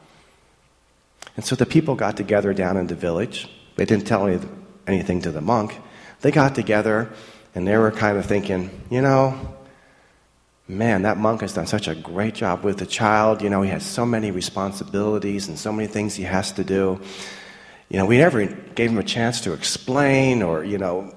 And 1.36 1.46
so 1.46 1.56
the 1.56 1.66
people 1.66 1.96
got 1.96 2.18
together 2.18 2.54
down 2.54 2.78
in 2.78 2.88
the 2.88 2.96
village. 2.96 3.48
They 3.76 3.86
didn't 3.86 4.08
tell 4.08 4.28
any, 4.28 4.40
anything 4.88 5.22
to 5.22 5.32
the 5.32 5.42
monk. 5.42 5.78
They 6.22 6.32
got 6.32 6.56
together 6.56 7.10
and 7.56 7.68
they 7.68 7.78
were 7.78 7.92
kind 7.92 8.18
of 8.18 8.26
thinking, 8.26 8.70
you 8.90 9.02
know, 9.02 9.56
man, 10.68 11.04
that 11.04 11.18
monk 11.18 11.42
has 11.42 11.54
done 11.54 11.68
such 11.68 11.88
a 11.88 11.96
great 11.96 12.36
job 12.36 12.64
with 12.64 12.78
the 12.78 12.86
child. 12.86 13.42
You 13.42 13.50
know, 13.50 13.62
he 13.62 13.70
has 13.70 13.86
so 13.86 14.06
many 14.06 14.32
responsibilities 14.32 15.48
and 15.48 15.58
so 15.58 15.72
many 15.72 15.88
things 15.88 16.16
he 16.16 16.24
has 16.24 16.52
to 16.54 16.64
do. 16.64 17.00
You 17.90 17.98
know, 17.98 18.06
we 18.06 18.18
never 18.18 18.46
gave 18.46 18.92
him 18.92 19.00
a 19.00 19.04
chance 19.04 19.42
to 19.42 19.54
explain 19.54 20.44
or, 20.44 20.64
you 20.64 20.78
know, 20.78 21.16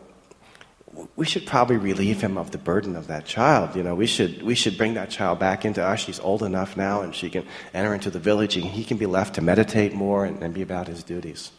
we 1.17 1.25
should 1.27 1.47
probably 1.47 1.77
relieve 1.77 2.21
him 2.21 2.37
of 2.39 2.51
the 2.51 2.59
burden 2.59 2.97
of 2.97 3.07
that 3.09 3.25
child. 3.25 3.77
You 3.77 3.83
know, 3.83 3.95
we 3.95 4.07
should, 4.07 4.43
we 4.43 4.55
should 4.55 4.77
bring 4.77 4.95
that 4.95 5.11
child 5.11 5.39
back 5.39 5.65
into 5.65 5.85
us. 5.85 6.01
She's 6.01 6.21
old 6.21 6.43
enough 6.43 6.77
now 6.77 7.03
and 7.03 7.15
she 7.15 7.31
can 7.31 7.47
enter 7.73 7.95
into 7.95 8.11
the 8.11 8.19
village 8.19 8.57
and 8.57 8.65
he 8.65 8.85
can 8.85 8.97
be 8.97 9.07
left 9.07 9.35
to 9.37 9.43
meditate 9.43 9.95
more 9.95 10.25
and, 10.25 10.43
and 10.43 10.55
be 10.55 10.63
about 10.63 10.89
his 10.89 11.03
duties. 11.03 11.51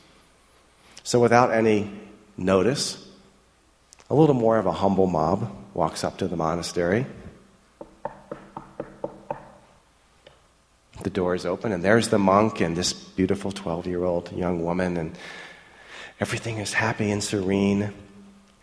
So, 1.03 1.19
without 1.19 1.51
any 1.51 1.91
notice, 2.38 3.05
a 4.09 4.15
little 4.15 4.35
more 4.35 4.57
of 4.57 4.65
a 4.65 4.71
humble 4.71 5.07
mob 5.07 5.51
walks 5.73 6.03
up 6.03 6.17
to 6.19 6.27
the 6.27 6.35
monastery. 6.35 7.05
The 11.01 11.09
door 11.09 11.35
is 11.35 11.45
open, 11.45 11.73
and 11.73 11.83
there's 11.83 12.07
the 12.07 12.19
monk 12.19 12.62
and 12.62 12.77
this 12.77 12.93
beautiful 12.93 13.51
12 13.51 13.88
year 13.88 14.03
old 14.03 14.31
young 14.31 14.63
woman, 14.63 14.95
and 14.95 15.17
everything 16.19 16.59
is 16.59 16.73
happy 16.73 17.12
and 17.12 17.21
serene. 17.21 17.93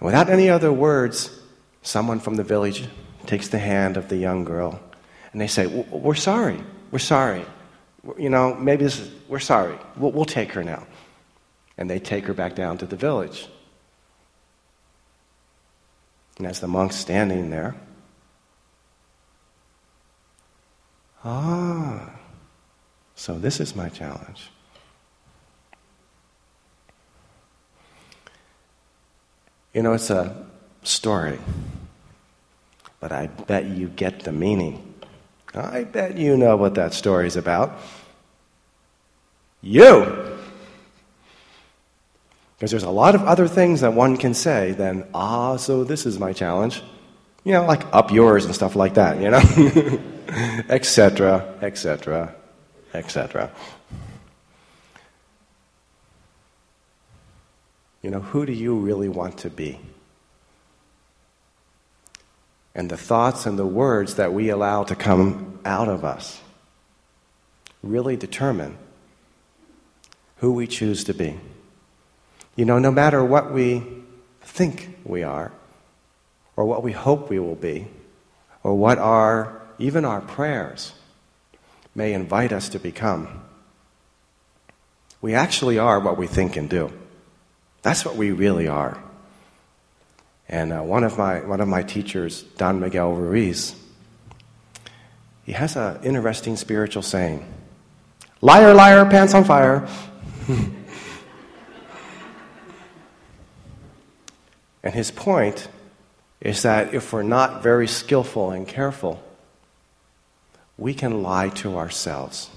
And 0.01 0.07
without 0.07 0.31
any 0.31 0.49
other 0.49 0.73
words, 0.73 1.31
someone 1.83 2.21
from 2.21 2.35
the 2.35 2.43
village 2.43 2.89
takes 3.27 3.49
the 3.49 3.59
hand 3.59 3.97
of 3.97 4.09
the 4.09 4.17
young 4.17 4.45
girl, 4.45 4.81
and 5.33 5.41
they 5.41 5.47
say, 5.47 5.67
We're 5.67 6.15
sorry. 6.15 6.59
We're 6.91 6.99
sorry. 6.99 7.45
You 8.19 8.31
know, 8.31 8.55
maybe 8.55 8.85
this 8.85 8.99
is, 8.99 9.13
we're 9.29 9.39
sorry. 9.39 9.79
We'll, 9.97 10.11
we'll 10.11 10.25
take 10.25 10.53
her 10.53 10.65
now. 10.65 10.87
And 11.77 11.89
they 11.89 11.99
take 11.99 12.25
her 12.27 12.35
back 12.35 12.55
down 12.55 12.79
to 12.79 12.87
the 12.87 12.97
village. 12.97 13.47
And 16.39 16.47
as 16.47 16.61
the 16.61 16.67
monk's 16.67 16.97
standing 16.97 17.51
there, 17.51 17.77
ah, 21.23 22.11
so 23.15 23.39
this 23.39 23.61
is 23.61 23.77
my 23.77 23.91
challenge. 23.91 24.51
You 29.73 29.83
know, 29.83 29.93
it's 29.93 30.11
a 30.11 30.47
story, 30.83 31.39
but 32.99 33.13
I 33.13 33.29
bet 33.29 33.67
you 33.67 33.89
get 33.89 34.25
the 34.25 34.33
meaning. 34.33 34.95
I 35.55 35.85
bet 35.85 36.17
you 36.17 36.37
know 36.37 36.57
what 36.57 36.75
that 36.75 36.93
story 36.93 37.27
is 37.27 37.37
about. 37.37 37.79
You! 39.63 40.39
Because 42.57 42.71
there's 42.71 42.83
a 42.83 42.91
lot 42.91 43.15
of 43.15 43.23
other 43.23 43.49
things 43.49 43.81
that 43.81 43.95
one 43.95 44.17
can 44.17 44.35
say 44.35 44.73
than, 44.73 45.07
ah, 45.15 45.57
so 45.57 45.85
this 45.85 46.05
is 46.05 46.19
my 46.19 46.33
challenge. 46.33 46.83
You 47.45 47.53
know, 47.53 47.65
like 47.65 47.85
up 47.93 48.11
yours 48.11 48.45
and 48.45 48.55
stuff 48.55 48.77
like 48.77 48.95
that, 48.95 49.21
you 49.21 49.31
know? 49.31 50.03
Etc., 50.69 51.55
etc., 51.63 52.35
etc. 52.93 53.51
You 58.03 58.11
know, 58.11 58.21
who 58.21 58.47
do 58.47 58.53
you 58.53 58.77
really 58.77 59.09
want 59.09 59.39
to 59.39 59.51
be? 59.51 59.79
And 62.75 62.91
the 62.91 62.97
thoughts 62.97 63.47
and 63.47 63.59
the 63.59 63.67
words 63.67 64.15
that 64.15 64.33
we 64.33 64.49
allow 64.49 64.85
to 64.85 64.95
come 64.95 65.59
out 65.65 65.89
of 65.89 66.05
us 66.05 66.41
really 67.83 68.17
determine 68.17 68.79
who 70.37 70.53
we 70.53 70.67
choose 70.67 71.05
to 71.05 71.15
be. 71.15 71.39
You 72.57 72.65
know, 72.65 72.79
no 72.79 72.91
matter 72.91 73.25
what 73.25 73.53
we 73.53 73.83
think 74.43 74.99
we 75.05 75.23
are, 75.23 75.53
or 76.57 76.65
what 76.65 76.83
we 76.83 76.93
hope 76.93 77.29
we 77.29 77.39
will 77.39 77.55
be, 77.55 77.87
or 78.63 78.77
what 78.77 78.99
our, 78.99 79.63
even 79.79 80.05
our 80.05 80.21
prayers 80.21 80.93
may 81.95 82.13
invite 82.13 82.53
us 82.53 82.69
to 82.71 82.79
become, 82.79 83.45
we 85.21 85.35
actually 85.35 85.79
are 85.79 86.01
what 86.01 86.17
we 86.17 86.27
think 86.27 86.57
and 86.57 86.69
do. 86.69 86.93
That's 87.83 88.05
what 88.05 88.17
we 88.17 88.31
really 88.31 88.69
are. 88.69 89.03
And 90.49 90.73
uh, 90.73 90.83
one, 90.83 91.05
of 91.05 91.17
my, 91.17 91.41
one 91.41 91.61
of 91.61 91.69
my 91.69 91.83
teachers, 91.83 92.43
Don 92.43 92.81
Miguel 92.81 93.13
Ruiz, 93.13 93.75
he 95.45 95.53
has 95.53 95.77
an 95.77 96.03
interesting 96.03 96.57
spiritual 96.57 97.03
saying 97.03 97.45
Liar, 98.41 98.75
liar, 98.75 99.05
pants 99.09 99.35
on 99.35 99.45
fire. 99.45 99.89
And 104.83 104.95
his 104.95 105.11
point 105.11 105.69
is 106.41 106.63
that 106.63 106.95
if 106.95 107.13
we're 107.13 107.23
not 107.23 107.63
very 107.63 107.87
skillful 107.87 108.51
and 108.51 108.67
careful, 108.67 109.23
we 110.79 110.95
can 110.95 111.23
lie 111.23 111.51
to 111.51 111.77
ourselves. 111.77 112.49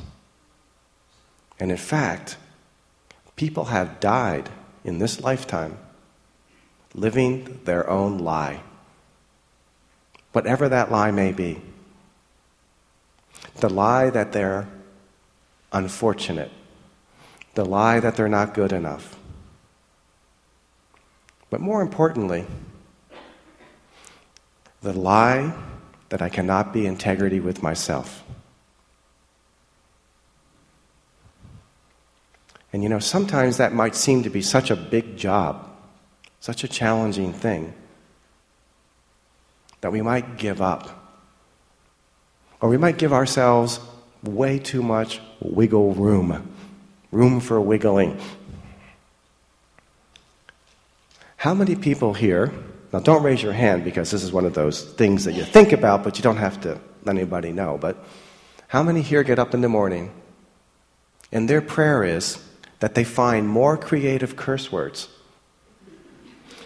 And 1.60 1.70
in 1.70 1.78
fact, 1.78 2.38
people 3.36 3.66
have 3.66 4.00
died 4.00 4.50
in 4.84 5.00
this 5.00 5.22
lifetime 5.22 5.78
living 6.94 7.60
their 7.66 7.90
own 7.90 8.18
lie, 8.18 8.62
whatever 10.32 10.70
that 10.70 10.92
lie 10.92 11.12
may 11.12 11.32
be. 11.32 11.62
The 13.56 13.70
lie 13.70 14.10
that 14.10 14.32
they're 14.32 14.68
unfortunate, 15.72 16.52
the 17.56 17.66
lie 17.66 18.00
that 18.00 18.16
they're 18.16 18.28
not 18.28 18.54
good 18.54 18.72
enough 18.72 19.18
but 21.54 21.62
more 21.62 21.84
importantly, 21.84 22.48
the 24.82 24.92
lie 24.92 25.54
that 26.10 26.20
I 26.20 26.28
cannot 26.28 26.74
be 26.74 26.88
integrity 26.88 27.40
with 27.40 27.62
myself. 27.62 28.23
And 32.74 32.82
you 32.82 32.90
know, 32.90 33.00
sometimes 33.00 33.58
that 33.58 33.72
might 33.74 33.96
seem 33.96 34.24
to 34.24 34.32
be 34.32 34.42
such 34.42 34.72
a 34.72 34.76
big 34.76 35.16
job, 35.16 35.70
such 36.40 36.64
a 36.64 36.68
challenging 36.68 37.32
thing, 37.32 37.74
that 39.82 39.92
we 39.92 40.02
might 40.02 40.38
give 40.38 40.60
up. 40.60 40.90
Or 42.60 42.70
we 42.70 42.78
might 42.78 42.98
give 42.98 43.14
ourselves 43.14 43.80
way 44.24 44.58
too 44.58 44.82
much 44.82 45.22
wiggle 45.40 45.94
room, 45.94 46.52
room 47.12 47.40
for 47.40 47.62
wiggling. 47.62 48.20
How 51.38 51.54
many 51.54 51.76
people 51.76 52.14
here, 52.14 52.52
now 52.92 53.00
don't 53.00 53.22
raise 53.22 53.44
your 53.44 53.54
hand 53.54 53.84
because 53.84 54.10
this 54.10 54.24
is 54.24 54.32
one 54.32 54.46
of 54.46 54.54
those 54.54 54.82
things 54.82 55.26
that 55.26 55.34
you 55.34 55.44
think 55.44 55.74
about, 55.74 56.04
but 56.04 56.18
you 56.18 56.24
don't 56.24 56.38
have 56.38 56.60
to 56.62 56.80
let 57.04 57.16
anybody 57.18 57.52
know, 57.52 57.78
but 57.78 57.98
how 58.68 58.82
many 58.82 59.02
here 59.02 59.24
get 59.24 59.38
up 59.38 59.54
in 59.54 59.62
the 59.62 59.70
morning 59.70 60.12
and 61.34 61.50
their 61.50 61.62
prayer 61.62 62.04
is 62.04 62.42
that 62.84 62.96
they 62.96 63.04
find 63.06 63.48
more 63.48 63.78
creative 63.78 64.36
curse 64.36 64.70
words? 64.70 65.08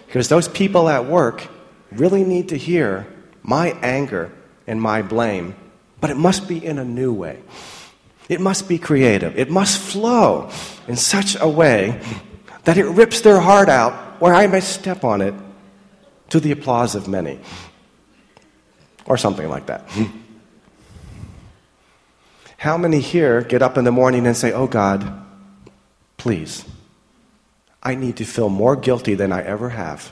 Because 0.08 0.30
those 0.30 0.48
people 0.48 0.90
at 0.90 1.06
work 1.06 1.48
really 1.92 2.24
need 2.24 2.50
to 2.50 2.58
hear 2.58 3.06
my 3.44 3.78
anger 3.84 4.32
and 4.66 4.82
my 4.82 5.04
blame, 5.04 5.56
but 6.02 6.10
it 6.10 6.18
must 6.18 6.48
be 6.48 6.58
in 6.58 6.80
a 6.80 6.84
new 6.84 7.14
way. 7.14 7.40
It 8.30 8.42
must 8.42 8.68
be 8.68 8.80
creative. 8.80 9.38
It 9.38 9.52
must 9.52 9.80
flow 9.80 10.50
in 10.88 10.96
such 10.96 11.38
a 11.40 11.48
way 11.48 12.02
that 12.64 12.80
it 12.80 12.86
rips 12.86 13.22
their 13.22 13.40
heart 13.40 13.70
out 13.70 14.20
where 14.20 14.34
I 14.34 14.48
may 14.48 14.62
step 14.62 15.04
on 15.04 15.22
it 15.22 15.36
to 16.30 16.40
the 16.40 16.52
applause 16.52 16.96
of 16.96 17.08
many. 17.08 17.40
Or 19.06 19.18
something 19.18 19.48
like 19.48 19.68
that. 19.68 19.88
How 22.58 22.76
many 22.76 23.02
here 23.02 23.44
get 23.44 23.62
up 23.62 23.78
in 23.78 23.84
the 23.84 23.92
morning 23.92 24.26
and 24.26 24.36
say, 24.36 24.52
Oh 24.52 24.66
God, 24.66 25.27
please, 26.18 26.66
I 27.82 27.96
need 27.96 28.18
to 28.18 28.26
feel 28.26 28.50
more 28.50 28.76
guilty 28.76 29.16
than 29.16 29.32
I 29.32 29.44
ever 29.44 29.70
have. 29.70 30.12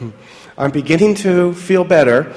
I'm 0.58 0.70
beginning 0.70 1.14
to 1.16 1.52
feel 1.54 1.84
better, 1.84 2.32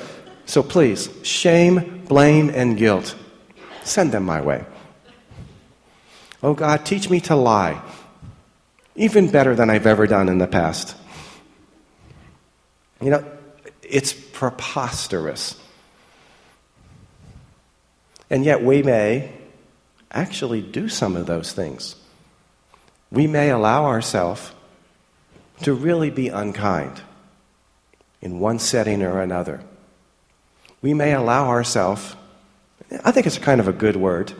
so 0.46 0.64
please, 0.64 1.10
shame, 1.24 2.06
blame, 2.08 2.50
and 2.50 2.78
guilt, 2.78 3.16
send 3.84 4.12
them 4.12 4.24
my 4.24 4.42
way. 4.42 4.66
Oh 6.42 6.54
God, 6.54 6.86
teach 6.86 7.10
me 7.10 7.20
to 7.22 7.36
lie 7.36 7.82
even 9.00 9.32
better 9.32 9.56
than 9.56 9.70
I've 9.70 9.88
ever 9.88 10.08
done 10.08 10.28
in 10.28 10.38
the 10.38 10.48
past. 10.48 10.96
You 13.02 13.12
know, 13.12 13.26
it's 13.82 14.12
preposterous. 14.14 15.58
And 18.30 18.44
yet, 18.44 18.62
we 18.62 18.84
may 18.84 19.32
actually 20.12 20.62
do 20.62 20.90
some 20.90 21.16
of 21.16 21.26
those 21.26 21.54
things. 21.54 21.96
We 23.12 23.28
may 23.28 23.50
allow 23.50 23.86
ourselves 23.86 24.52
to 25.64 25.74
really 25.74 26.10
be 26.10 26.30
unkind 26.30 27.02
in 28.22 28.40
one 28.40 28.60
setting 28.60 29.02
or 29.02 29.22
another. 29.22 29.62
We 30.82 30.94
may 30.94 31.14
allow 31.14 31.48
ourselves, 31.50 32.16
I 33.04 33.12
think 33.12 33.28
it's 33.28 33.38
kind 33.38 33.60
of 33.60 33.68
a 33.68 33.74
good 33.74 33.96
word, 33.96 34.34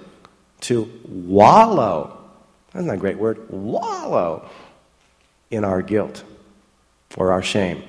to 0.62 0.90
wallow 1.08 2.20
that's 2.74 2.86
not 2.86 2.96
a 2.96 2.98
great 2.98 3.18
word. 3.18 3.50
Wallow 3.50 4.48
in 5.50 5.66
our 5.66 5.82
guilt 5.82 6.24
or 7.18 7.32
our 7.32 7.42
shame. 7.42 7.84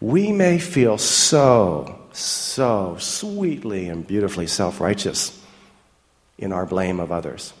we 0.00 0.32
may 0.32 0.58
feel 0.58 0.98
so, 0.98 2.00
so 2.12 2.96
sweetly 2.98 3.88
and 3.88 4.06
beautifully 4.06 4.46
self 4.46 4.80
righteous 4.80 5.40
in 6.36 6.52
our 6.52 6.66
blame 6.66 7.00
of 7.00 7.10
others. 7.10 7.54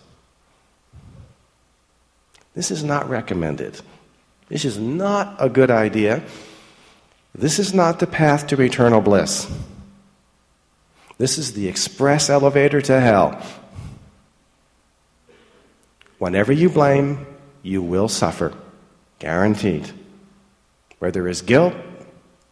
This 2.54 2.70
is 2.70 2.84
not 2.84 3.08
recommended. 3.08 3.80
This 4.48 4.64
is 4.64 4.78
not 4.78 5.36
a 5.38 5.48
good 5.48 5.70
idea. 5.70 6.22
This 7.34 7.58
is 7.58 7.72
not 7.72 7.98
the 7.98 8.06
path 8.06 8.46
to 8.48 8.60
eternal 8.60 9.00
bliss. 9.00 9.50
This 11.16 11.38
is 11.38 11.54
the 11.54 11.68
express 11.68 12.28
elevator 12.28 12.80
to 12.82 13.00
hell. 13.00 13.40
Whenever 16.18 16.52
you 16.52 16.68
blame, 16.68 17.26
you 17.62 17.80
will 17.80 18.08
suffer. 18.08 18.52
Guaranteed. 19.18 19.90
Where 20.98 21.10
there 21.10 21.28
is 21.28 21.42
guilt, 21.42 21.74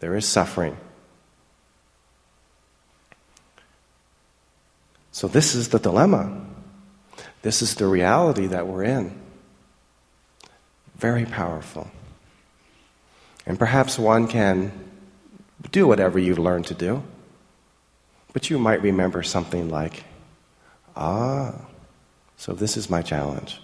there 0.00 0.16
is 0.16 0.26
suffering. 0.26 0.76
So, 5.12 5.28
this 5.28 5.54
is 5.54 5.68
the 5.68 5.78
dilemma. 5.78 6.40
This 7.42 7.62
is 7.62 7.74
the 7.74 7.86
reality 7.86 8.46
that 8.46 8.66
we're 8.66 8.84
in. 8.84 9.20
Very 11.00 11.24
powerful. 11.24 11.90
And 13.46 13.58
perhaps 13.58 13.98
one 13.98 14.28
can 14.28 14.70
do 15.72 15.86
whatever 15.86 16.18
you've 16.18 16.38
learned 16.38 16.66
to 16.66 16.74
do, 16.74 17.02
but 18.34 18.50
you 18.50 18.58
might 18.58 18.82
remember 18.82 19.22
something 19.22 19.70
like, 19.70 20.04
ah, 20.94 21.54
so, 22.36 22.54
this 22.54 22.78
is 22.78 22.88
my 22.88 23.02
challenge. 23.02 23.60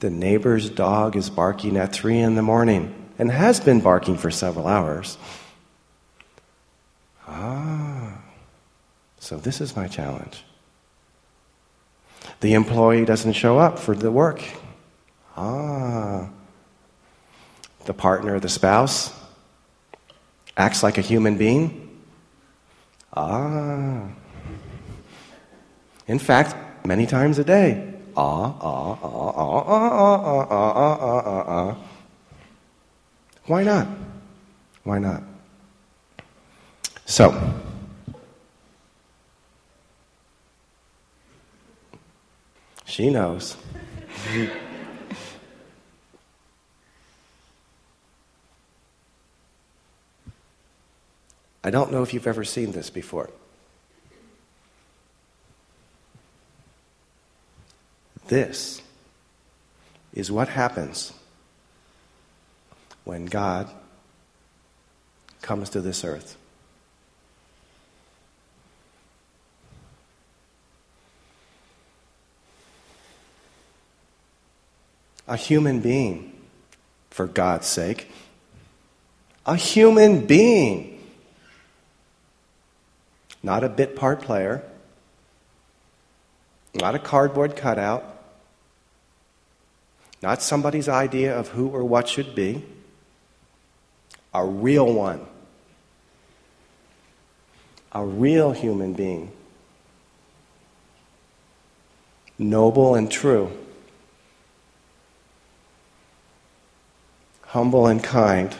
The 0.00 0.10
neighbor's 0.10 0.68
dog 0.68 1.14
is 1.14 1.30
barking 1.30 1.76
at 1.76 1.92
three 1.92 2.18
in 2.18 2.34
the 2.34 2.42
morning 2.42 2.92
and 3.18 3.30
has 3.30 3.60
been 3.60 3.80
barking 3.80 4.16
for 4.16 4.32
several 4.32 4.66
hours. 4.66 5.16
Ah, 7.28 8.18
so 9.18 9.36
this 9.36 9.60
is 9.60 9.76
my 9.76 9.86
challenge. 9.86 10.42
The 12.40 12.54
employee 12.54 13.04
doesn't 13.04 13.34
show 13.34 13.58
up 13.58 13.78
for 13.78 13.94
the 13.94 14.10
work. 14.10 14.42
Ah, 15.40 16.28
the 17.84 17.94
partner, 17.94 18.40
the 18.40 18.48
spouse, 18.48 19.12
acts 20.56 20.82
like 20.82 20.98
a 20.98 21.00
human 21.00 21.38
being. 21.38 22.02
Ah. 23.14 24.08
In 26.08 26.18
fact, 26.18 26.56
many 26.84 27.06
times 27.06 27.38
a 27.38 27.44
day. 27.44 27.94
Ah, 28.16 28.52
ah, 28.60 28.98
ah, 29.00 29.06
ah, 29.06 29.32
ah, 29.36 29.62
ah, 29.62 29.90
ah, 29.94 30.46
ah, 30.50 30.72
ah, 30.74 30.96
ah, 31.06 31.22
ah, 31.24 31.44
ah. 31.46 31.76
Why 33.46 33.62
not? 33.62 33.86
Why 34.82 34.98
not? 34.98 35.22
So, 37.06 37.30
she 42.84 43.10
knows. 43.10 43.56
I 51.68 51.70
don't 51.70 51.92
know 51.92 52.02
if 52.02 52.14
you've 52.14 52.26
ever 52.26 52.44
seen 52.44 52.72
this 52.72 52.88
before. 52.88 53.28
This 58.28 58.80
is 60.14 60.32
what 60.32 60.48
happens 60.48 61.12
when 63.04 63.26
God 63.26 63.68
comes 65.42 65.68
to 65.68 65.82
this 65.82 66.04
earth. 66.04 66.38
A 75.26 75.36
human 75.36 75.80
being, 75.80 76.32
for 77.10 77.26
God's 77.26 77.66
sake. 77.66 78.10
A 79.44 79.56
human 79.56 80.24
being. 80.24 80.97
Not 83.42 83.62
a 83.62 83.68
bit 83.68 83.94
part 83.94 84.22
player, 84.22 84.64
not 86.74 86.94
a 86.94 86.98
cardboard 86.98 87.56
cutout, 87.56 88.04
not 90.22 90.42
somebody's 90.42 90.88
idea 90.88 91.36
of 91.36 91.48
who 91.48 91.68
or 91.68 91.84
what 91.84 92.08
should 92.08 92.34
be, 92.34 92.64
a 94.34 94.44
real 94.44 94.92
one, 94.92 95.24
a 97.92 98.04
real 98.04 98.52
human 98.52 98.92
being, 98.92 99.30
noble 102.38 102.94
and 102.94 103.10
true, 103.10 103.50
humble 107.46 107.86
and 107.86 108.02
kind, 108.02 108.54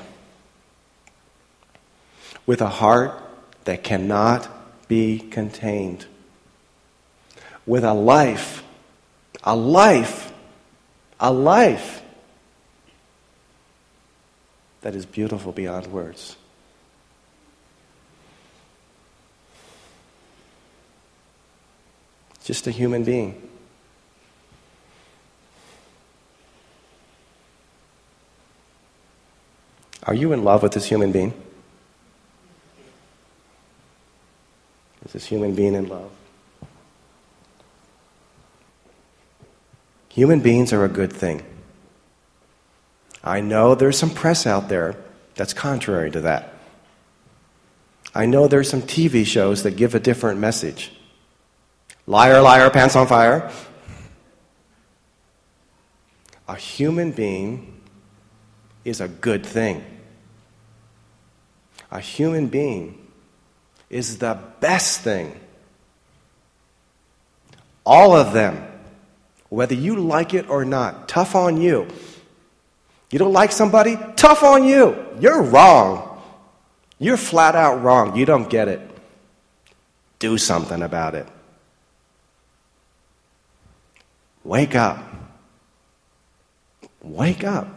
with 2.46 2.60
a 2.60 2.68
heart 2.68 3.20
that 3.64 3.82
cannot 3.82 4.48
be 4.88 5.18
contained, 5.18 6.06
with 7.66 7.84
a 7.84 7.94
life, 7.94 8.64
a 9.44 9.54
life 9.54 10.28
a 11.20 11.32
life 11.32 12.02
that 14.82 14.94
is 14.94 15.04
beautiful 15.04 15.52
beyond 15.52 15.86
words. 15.88 16.36
Just 22.44 22.66
a 22.66 22.70
human 22.70 23.04
being. 23.04 23.42
Are 30.04 30.14
you 30.14 30.32
in 30.32 30.44
love 30.44 30.62
with 30.62 30.72
this 30.72 30.86
human 30.86 31.12
being? 31.12 31.34
Is 35.08 35.14
this 35.14 35.24
human 35.24 35.54
being 35.54 35.72
in 35.72 35.88
love? 35.88 36.10
Human 40.10 40.40
beings 40.40 40.70
are 40.74 40.84
a 40.84 40.88
good 40.88 41.10
thing. 41.10 41.42
I 43.24 43.40
know 43.40 43.74
there's 43.74 43.98
some 43.98 44.10
press 44.10 44.46
out 44.46 44.68
there 44.68 44.96
that's 45.34 45.54
contrary 45.54 46.10
to 46.10 46.20
that. 46.20 46.52
I 48.14 48.26
know 48.26 48.48
there's 48.48 48.68
some 48.68 48.82
TV 48.82 49.24
shows 49.24 49.62
that 49.62 49.76
give 49.76 49.94
a 49.94 50.00
different 50.00 50.40
message. 50.40 50.92
Liar, 52.06 52.42
liar, 52.42 52.68
pants 52.68 52.94
on 52.94 53.06
fire. 53.06 53.50
A 56.46 56.56
human 56.56 57.12
being 57.12 57.80
is 58.84 59.00
a 59.00 59.08
good 59.08 59.46
thing. 59.46 59.84
A 61.90 62.00
human 62.00 62.48
being 62.48 63.07
is 63.90 64.18
the 64.18 64.38
best 64.60 65.00
thing. 65.00 65.38
All 67.84 68.14
of 68.14 68.32
them 68.32 68.68
whether 69.48 69.74
you 69.74 69.96
like 69.96 70.34
it 70.34 70.48
or 70.50 70.64
not. 70.64 71.08
Tough 71.08 71.34
on 71.34 71.60
you. 71.60 71.88
You 73.10 73.18
don't 73.18 73.32
like 73.32 73.52
somebody? 73.52 73.98
Tough 74.16 74.42
on 74.42 74.64
you. 74.64 74.96
You're 75.18 75.42
wrong. 75.42 76.20
You're 76.98 77.16
flat 77.16 77.54
out 77.54 77.82
wrong. 77.82 78.16
You 78.16 78.26
don't 78.26 78.50
get 78.50 78.68
it. 78.68 78.80
Do 80.18 80.36
something 80.36 80.82
about 80.82 81.14
it. 81.14 81.26
Wake 84.44 84.74
up. 84.74 84.98
Wake 87.02 87.44
up. 87.44 87.68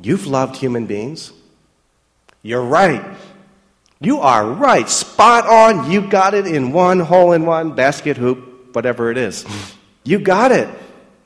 You've 0.00 0.26
loved 0.26 0.56
human 0.56 0.86
beings. 0.86 1.32
You're 2.42 2.64
right. 2.64 3.04
You 4.00 4.20
are 4.20 4.46
right. 4.46 4.88
Spot 4.88 5.46
on. 5.46 5.90
You 5.90 6.08
got 6.08 6.34
it 6.34 6.46
in 6.46 6.72
one 6.72 7.00
hole 7.00 7.32
in 7.32 7.44
one 7.44 7.74
basket 7.74 8.16
hoop 8.16 8.74
whatever 8.74 9.10
it 9.10 9.18
is. 9.18 9.44
You 10.04 10.18
got 10.18 10.52
it. 10.52 10.68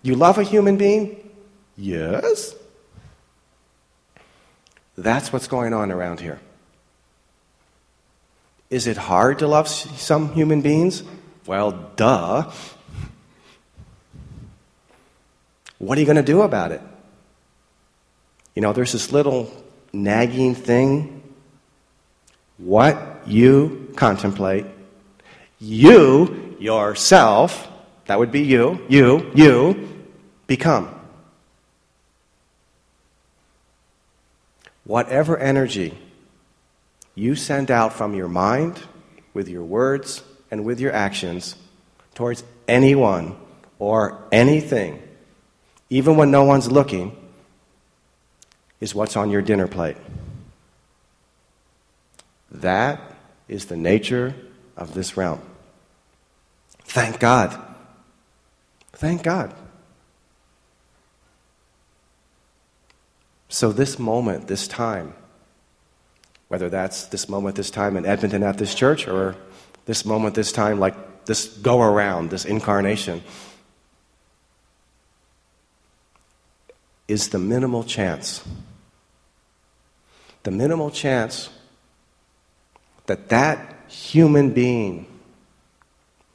You 0.02 0.14
love 0.14 0.38
a 0.38 0.42
human 0.42 0.76
being? 0.76 1.30
Yes. 1.76 2.54
That's 4.96 5.32
what's 5.32 5.48
going 5.48 5.72
on 5.72 5.90
around 5.90 6.20
here. 6.20 6.40
Is 8.70 8.86
it 8.86 8.96
hard 8.96 9.38
to 9.40 9.46
love 9.46 9.68
some 9.68 10.32
human 10.32 10.60
beings? 10.60 11.02
Well, 11.46 11.72
duh. 11.96 12.50
What 15.78 15.98
are 15.98 16.00
you 16.00 16.06
going 16.06 16.16
to 16.16 16.22
do 16.22 16.42
about 16.42 16.72
it? 16.72 16.80
You 18.54 18.62
know, 18.62 18.72
there's 18.72 18.92
this 18.92 19.12
little 19.12 19.52
nagging 19.92 20.54
thing. 20.54 21.22
What 22.58 23.22
you 23.26 23.92
contemplate, 23.96 24.66
you 25.58 26.56
yourself, 26.58 27.68
that 28.06 28.18
would 28.18 28.32
be 28.32 28.42
you, 28.42 28.84
you, 28.88 29.30
you, 29.34 30.06
become. 30.46 30.94
whatever 34.84 35.36
energy 35.38 35.96
you 37.14 37.34
send 37.34 37.70
out 37.70 37.92
from 37.92 38.14
your 38.14 38.28
mind, 38.28 38.80
with 39.32 39.48
your 39.48 39.64
words, 39.64 40.22
and 40.50 40.64
with 40.64 40.80
your 40.80 40.92
actions 40.92 41.56
towards 42.14 42.44
anyone 42.68 43.36
or 43.78 44.22
anything, 44.30 45.02
even 45.90 46.16
when 46.16 46.30
no 46.30 46.44
one's 46.44 46.70
looking, 46.70 47.16
is 48.80 48.94
what's 48.94 49.16
on 49.16 49.30
your 49.30 49.42
dinner 49.42 49.66
plate. 49.66 49.96
That 52.54 53.00
is 53.48 53.66
the 53.66 53.76
nature 53.76 54.34
of 54.76 54.94
this 54.94 55.16
realm. 55.16 55.40
Thank 56.84 57.18
God. 57.18 57.58
Thank 58.92 59.24
God. 59.24 59.52
So, 63.48 63.72
this 63.72 63.98
moment, 63.98 64.46
this 64.46 64.68
time, 64.68 65.14
whether 66.48 66.68
that's 66.68 67.06
this 67.06 67.28
moment, 67.28 67.56
this 67.56 67.70
time 67.70 67.96
in 67.96 68.06
Edmonton 68.06 68.42
at 68.42 68.58
this 68.58 68.74
church, 68.74 69.08
or 69.08 69.34
this 69.86 70.04
moment, 70.04 70.34
this 70.34 70.52
time, 70.52 70.78
like 70.78 71.24
this 71.24 71.46
go 71.46 71.82
around, 71.82 72.30
this 72.30 72.44
incarnation, 72.44 73.22
is 77.08 77.28
the 77.30 77.38
minimal 77.38 77.84
chance. 77.84 78.44
The 80.44 80.50
minimal 80.50 80.90
chance 80.90 81.48
that 83.06 83.28
that 83.28 83.74
human 83.88 84.50
being 84.50 85.06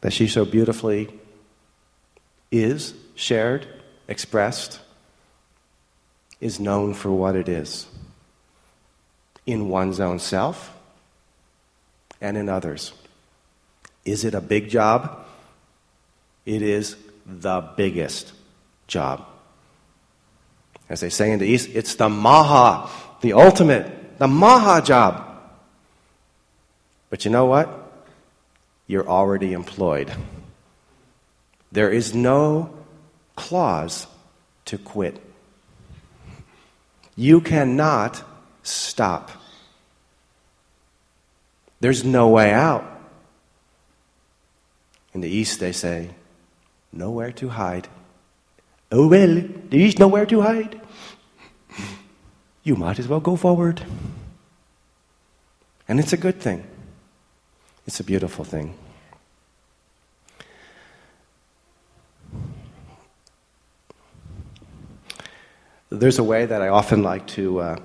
that 0.01 0.13
she 0.13 0.27
so 0.27 0.45
beautifully 0.45 1.09
is 2.51 2.93
shared, 3.15 3.67
expressed, 4.07 4.79
is 6.39 6.59
known 6.59 6.93
for 6.93 7.11
what 7.11 7.35
it 7.35 7.49
is 7.49 7.87
in 9.45 9.67
one's 9.67 9.99
own 9.99 10.19
self 10.19 10.73
and 12.21 12.37
in 12.37 12.49
others. 12.49 12.93
Is 14.05 14.23
it 14.23 14.33
a 14.33 14.41
big 14.41 14.69
job? 14.69 15.25
It 16.45 16.61
is 16.61 16.95
the 17.25 17.61
biggest 17.75 18.31
job. 18.87 19.25
As 20.87 21.01
they 21.01 21.09
say 21.09 21.31
in 21.31 21.39
the 21.39 21.45
East, 21.45 21.69
it's 21.73 21.95
the 21.95 22.09
Maha, 22.09 22.89
the 23.21 23.33
ultimate, 23.33 24.17
the 24.17 24.27
Maha 24.27 24.81
job. 24.81 25.28
But 27.09 27.25
you 27.25 27.31
know 27.31 27.45
what? 27.45 27.67
You're 28.87 29.07
already 29.07 29.53
employed. 29.53 30.11
There 31.71 31.89
is 31.89 32.13
no 32.13 32.73
clause 33.35 34.07
to 34.65 34.77
quit. 34.77 35.21
You 37.15 37.41
cannot 37.41 38.23
stop. 38.63 39.31
There's 41.79 42.03
no 42.03 42.29
way 42.29 42.51
out. 42.51 42.85
In 45.13 45.21
the 45.21 45.29
East, 45.29 45.59
they 45.59 45.71
say, 45.71 46.11
nowhere 46.91 47.31
to 47.33 47.49
hide. 47.49 47.87
Oh, 48.91 49.07
well, 49.07 49.43
there 49.69 49.79
is 49.79 49.97
nowhere 49.97 50.25
to 50.25 50.41
hide. 50.41 50.81
You 52.63 52.75
might 52.75 52.99
as 52.99 53.07
well 53.07 53.19
go 53.19 53.35
forward. 53.35 53.81
And 55.87 55.99
it's 55.99 56.13
a 56.13 56.17
good 56.17 56.39
thing. 56.39 56.68
It's 57.89 57.99
a 57.99 58.03
beautiful 58.03 58.45
thing. 58.45 58.77
There's 65.89 66.19
a 66.19 66.23
way 66.23 66.45
that 66.45 66.61
I 66.61 66.67
often 66.67 67.01
like 67.01 67.25
to 67.29 67.61
uh, 67.61 67.75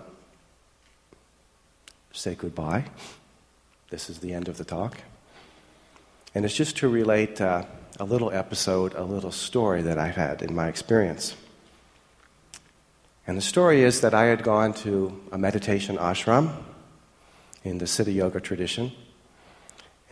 say 2.12 2.34
goodbye. 2.34 2.84
This 3.88 4.10
is 4.10 4.18
the 4.18 4.34
end 4.34 4.48
of 4.48 4.58
the 4.58 4.64
talk. 4.66 4.98
And 6.34 6.44
it's 6.44 6.54
just 6.54 6.76
to 6.76 6.88
relate 6.88 7.40
uh, 7.40 7.64
a 7.98 8.04
little 8.04 8.30
episode, 8.30 8.92
a 8.92 9.04
little 9.04 9.32
story 9.32 9.80
that 9.80 9.98
I've 9.98 10.16
had 10.16 10.42
in 10.42 10.54
my 10.54 10.68
experience. 10.68 11.34
And 13.26 13.38
the 13.38 13.42
story 13.42 13.82
is 13.82 14.02
that 14.02 14.12
I 14.12 14.24
had 14.24 14.42
gone 14.42 14.74
to 14.84 15.18
a 15.32 15.38
meditation 15.38 15.96
ashram 15.96 16.62
in 17.62 17.78
the 17.78 17.86
Siddha 17.86 18.14
Yoga 18.14 18.40
tradition. 18.40 18.92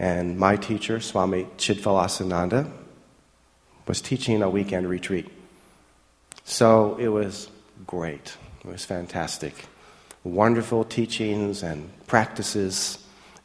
And 0.03 0.37
my 0.37 0.57
teacher, 0.57 0.99
Swami 0.99 1.45
Chidvilasananda, 1.59 2.69
was 3.87 4.01
teaching 4.01 4.43
a 4.43 4.51
weekend 4.51 4.89
retreat. 4.91 5.29
So 6.43 6.97
it 6.97 7.07
was 7.07 7.49
great. 7.87 8.37
It 8.65 8.67
was 8.67 8.85
fantastic. 8.85 9.55
Wonderful 10.25 10.83
teachings 10.83 11.63
and 11.63 11.89
practices, 12.09 12.99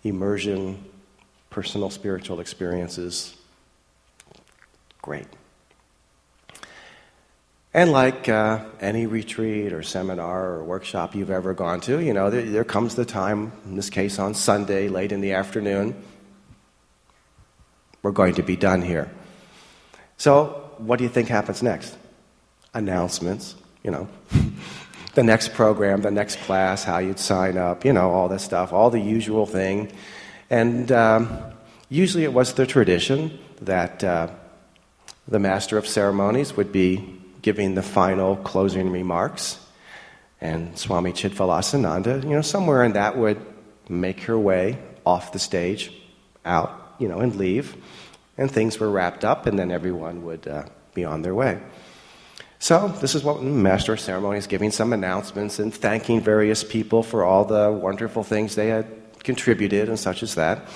immersion, 0.03 0.83
personal 1.51 1.91
spiritual 1.91 2.39
experiences. 2.39 3.37
Great. 5.03 5.27
And 7.71 7.91
like 7.91 8.27
uh, 8.29 8.65
any 8.81 9.05
retreat 9.05 9.73
or 9.73 9.83
seminar 9.83 10.53
or 10.53 10.63
workshop 10.63 11.13
you've 11.13 11.29
ever 11.29 11.53
gone 11.53 11.81
to, 11.81 11.99
you 11.99 12.13
know, 12.13 12.31
there, 12.31 12.41
there 12.41 12.63
comes 12.63 12.95
the 12.95 13.05
time, 13.05 13.51
in 13.65 13.75
this 13.75 13.91
case 13.91 14.17
on 14.17 14.33
Sunday, 14.33 14.87
late 14.87 15.11
in 15.11 15.21
the 15.21 15.33
afternoon, 15.33 16.03
we're 18.07 18.13
going 18.13 18.35
to 18.35 18.41
be 18.41 18.55
done 18.55 18.81
here. 18.81 19.11
So, 20.15 20.71
what 20.77 20.95
do 20.97 21.03
you 21.03 21.09
think 21.09 21.27
happens 21.27 21.61
next? 21.61 21.97
Announcements, 22.73 23.53
you 23.83 23.91
know. 23.91 24.07
the 25.15 25.23
next 25.23 25.53
program, 25.53 26.03
the 26.03 26.11
next 26.11 26.39
class, 26.39 26.85
how 26.85 26.99
you'd 26.99 27.19
sign 27.19 27.57
up, 27.57 27.83
you 27.83 27.91
know, 27.91 28.09
all 28.11 28.29
this 28.29 28.43
stuff, 28.43 28.71
all 28.71 28.89
the 28.89 29.01
usual 29.01 29.45
thing. 29.45 29.91
And 30.49 30.89
um, 30.89 31.37
usually 31.89 32.23
it 32.23 32.31
was 32.31 32.53
the 32.53 32.65
tradition 32.65 33.37
that 33.59 34.05
uh, 34.05 34.29
the 35.27 35.39
master 35.39 35.77
of 35.77 35.85
ceremonies 35.85 36.55
would 36.55 36.71
be 36.71 37.13
giving 37.41 37.75
the 37.75 37.83
final 37.83 38.37
closing 38.37 38.89
remarks. 38.89 39.59
And 40.39 40.79
Swami 40.79 41.11
Chidvilasananda, 41.11 42.23
you 42.23 42.29
know, 42.29 42.41
somewhere 42.41 42.85
in 42.85 42.93
that 42.93 43.17
would 43.17 43.45
make 43.89 44.21
her 44.21 44.39
way 44.39 44.77
off 45.05 45.33
the 45.33 45.39
stage, 45.39 45.91
out, 46.45 46.86
you 46.99 47.07
know, 47.07 47.19
and 47.19 47.35
leave. 47.35 47.75
And 48.37 48.51
things 48.51 48.79
were 48.79 48.89
wrapped 48.89 49.25
up, 49.25 49.45
and 49.45 49.57
then 49.57 49.71
everyone 49.71 50.23
would 50.25 50.47
uh, 50.47 50.65
be 50.93 51.03
on 51.05 51.21
their 51.21 51.33
way. 51.33 51.59
So, 52.59 52.87
this 53.01 53.13
is 53.13 53.23
what 53.23 53.41
Master 53.43 53.93
of 53.93 53.99
Ceremony 53.99 54.39
is 54.39 54.47
giving 54.47 54.71
some 54.71 54.93
announcements 54.93 55.59
and 55.59 55.73
thanking 55.73 56.21
various 56.21 56.63
people 56.63 57.03
for 57.03 57.23
all 57.23 57.45
the 57.45 57.71
wonderful 57.71 58.23
things 58.23 58.55
they 58.55 58.69
had 58.69 58.87
contributed 59.23 59.89
and 59.89 59.99
such 59.99 60.23
as 60.23 60.35
that. 60.35 60.67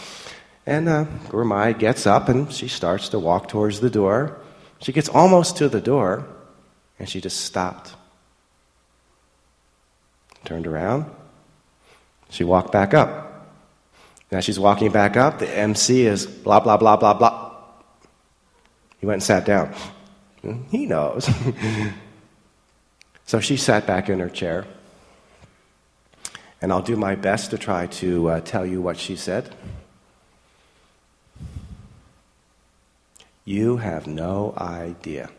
And 0.65 0.88
uh, 0.88 1.05
Gurumayi 1.29 1.77
gets 1.79 2.05
up 2.05 2.29
and 2.29 2.51
she 2.51 2.67
starts 2.67 3.10
to 3.10 3.19
walk 3.19 3.47
towards 3.47 3.79
the 3.79 3.89
door. 3.89 4.38
She 4.79 4.91
gets 4.91 5.10
almost 5.10 5.57
to 5.57 5.69
the 5.69 5.81
door 5.81 6.27
and 6.99 7.10
she 7.10 7.19
just 7.19 7.41
stopped. 7.41 7.95
Turned 10.45 10.67
around. 10.67 11.05
She 12.29 12.43
walked 12.43 12.71
back 12.71 12.93
up. 12.93 13.31
Now 14.32 14.39
she's 14.39 14.60
walking 14.60 14.91
back 14.91 15.17
up. 15.17 15.39
The 15.39 15.50
MC 15.50 16.06
is 16.06 16.26
blah, 16.26 16.60
blah, 16.62 16.78
blah, 16.78 16.96
blah, 16.96 17.13
blah. 17.13 17.52
He 19.00 19.06
went 19.06 19.15
and 19.15 19.24
sat 19.24 19.46
down. 19.46 19.74
He 20.70 20.86
knows. 20.86 21.30
so 23.26 23.39
she 23.39 23.58
sat 23.58 23.86
back 23.86 24.10
in 24.10 24.20
her 24.20 24.30
chair. 24.30 24.65
And 26.62 26.72
I'll 26.72 26.82
do 26.82 26.96
my 26.96 27.15
best 27.15 27.52
to 27.52 27.58
try 27.58 27.88
to 27.88 28.30
uh, 28.30 28.39
tell 28.41 28.65
you 28.65 28.82
what 28.82 28.98
she 28.98 29.15
said. 29.15 29.54
You 33.44 33.78
have 33.78 34.08
no 34.08 34.54
idea. 34.56 35.30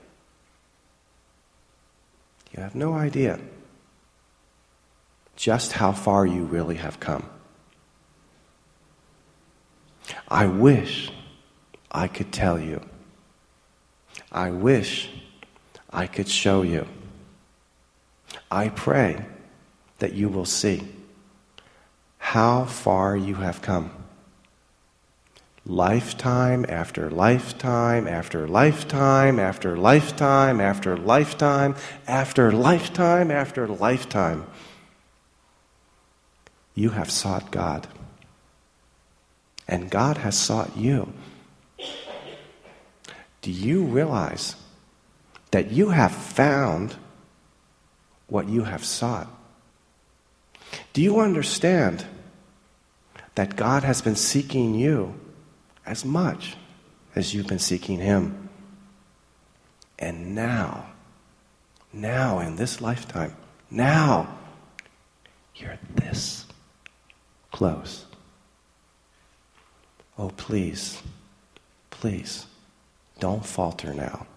You 2.53 2.63
have 2.63 2.75
no 2.75 2.93
idea 2.93 3.39
just 5.37 5.73
how 5.73 5.93
far 5.93 6.27
you 6.27 6.45
really 6.45 6.77
have 6.77 7.01
come. 7.01 7.25
I 10.29 10.47
wish 10.47 11.13
I 11.91 12.09
could 12.09 12.33
tell 12.33 12.59
you 12.59 12.81
I 14.33 14.51
wish 14.51 15.11
I 15.91 16.07
could 16.07 16.29
show 16.29 16.63
you. 16.63 16.87
I 18.51 18.71
pray 18.71 19.25
that 19.99 20.15
you 20.15 20.29
will 20.29 20.47
see 20.47 20.89
how 22.19 22.65
far 22.65 23.15
you 23.17 23.35
have 23.37 23.61
come. 23.61 23.91
Lifetime 25.65 26.65
after 26.69 27.11
lifetime 27.11 28.09
after 28.09 28.49
lifetime 28.49 29.39
after 29.39 29.77
lifetime 29.77 30.61
after 30.61 30.97
lifetime 30.97 31.77
after 32.09 32.51
lifetime 32.51 33.31
after 33.31 33.69
lifetime. 33.69 34.47
You 36.75 36.91
have 36.91 37.11
sought 37.11 37.51
God. 37.53 37.87
And 39.73 39.89
God 39.89 40.19
has 40.19 40.39
sought 40.39 40.77
you. 40.77 41.15
Do 43.41 43.51
you 43.51 43.85
realize 43.85 44.55
that 45.51 45.71
you 45.71 45.89
have 45.89 46.13
found 46.13 46.97
what 48.27 48.51
you 48.51 48.65
have 48.65 48.85
sought? 48.85 49.29
Do 50.93 51.01
you 51.01 51.21
understand 51.21 52.05
that 53.35 53.57
God 53.57 53.83
has 53.83 54.03
been 54.03 54.15
seeking 54.15 54.75
you 54.75 55.19
as 55.87 56.05
much 56.05 56.55
as 57.17 57.33
you've 57.33 57.49
been 57.49 57.59
seeking 57.59 57.99
Him? 57.99 58.51
And 59.99 60.35
now, 60.35 60.85
now 61.95 62.41
in 62.41 62.57
this 62.57 62.83
lifetime, 62.83 63.35
now, 63.71 64.37
you're 65.55 65.79
this 65.95 66.45
close. 67.51 68.05
Oh, 70.23 70.31
please, 70.37 71.03
please, 71.91 72.47
don't 73.19 73.45
falter 73.45 73.93
now. 73.93 74.29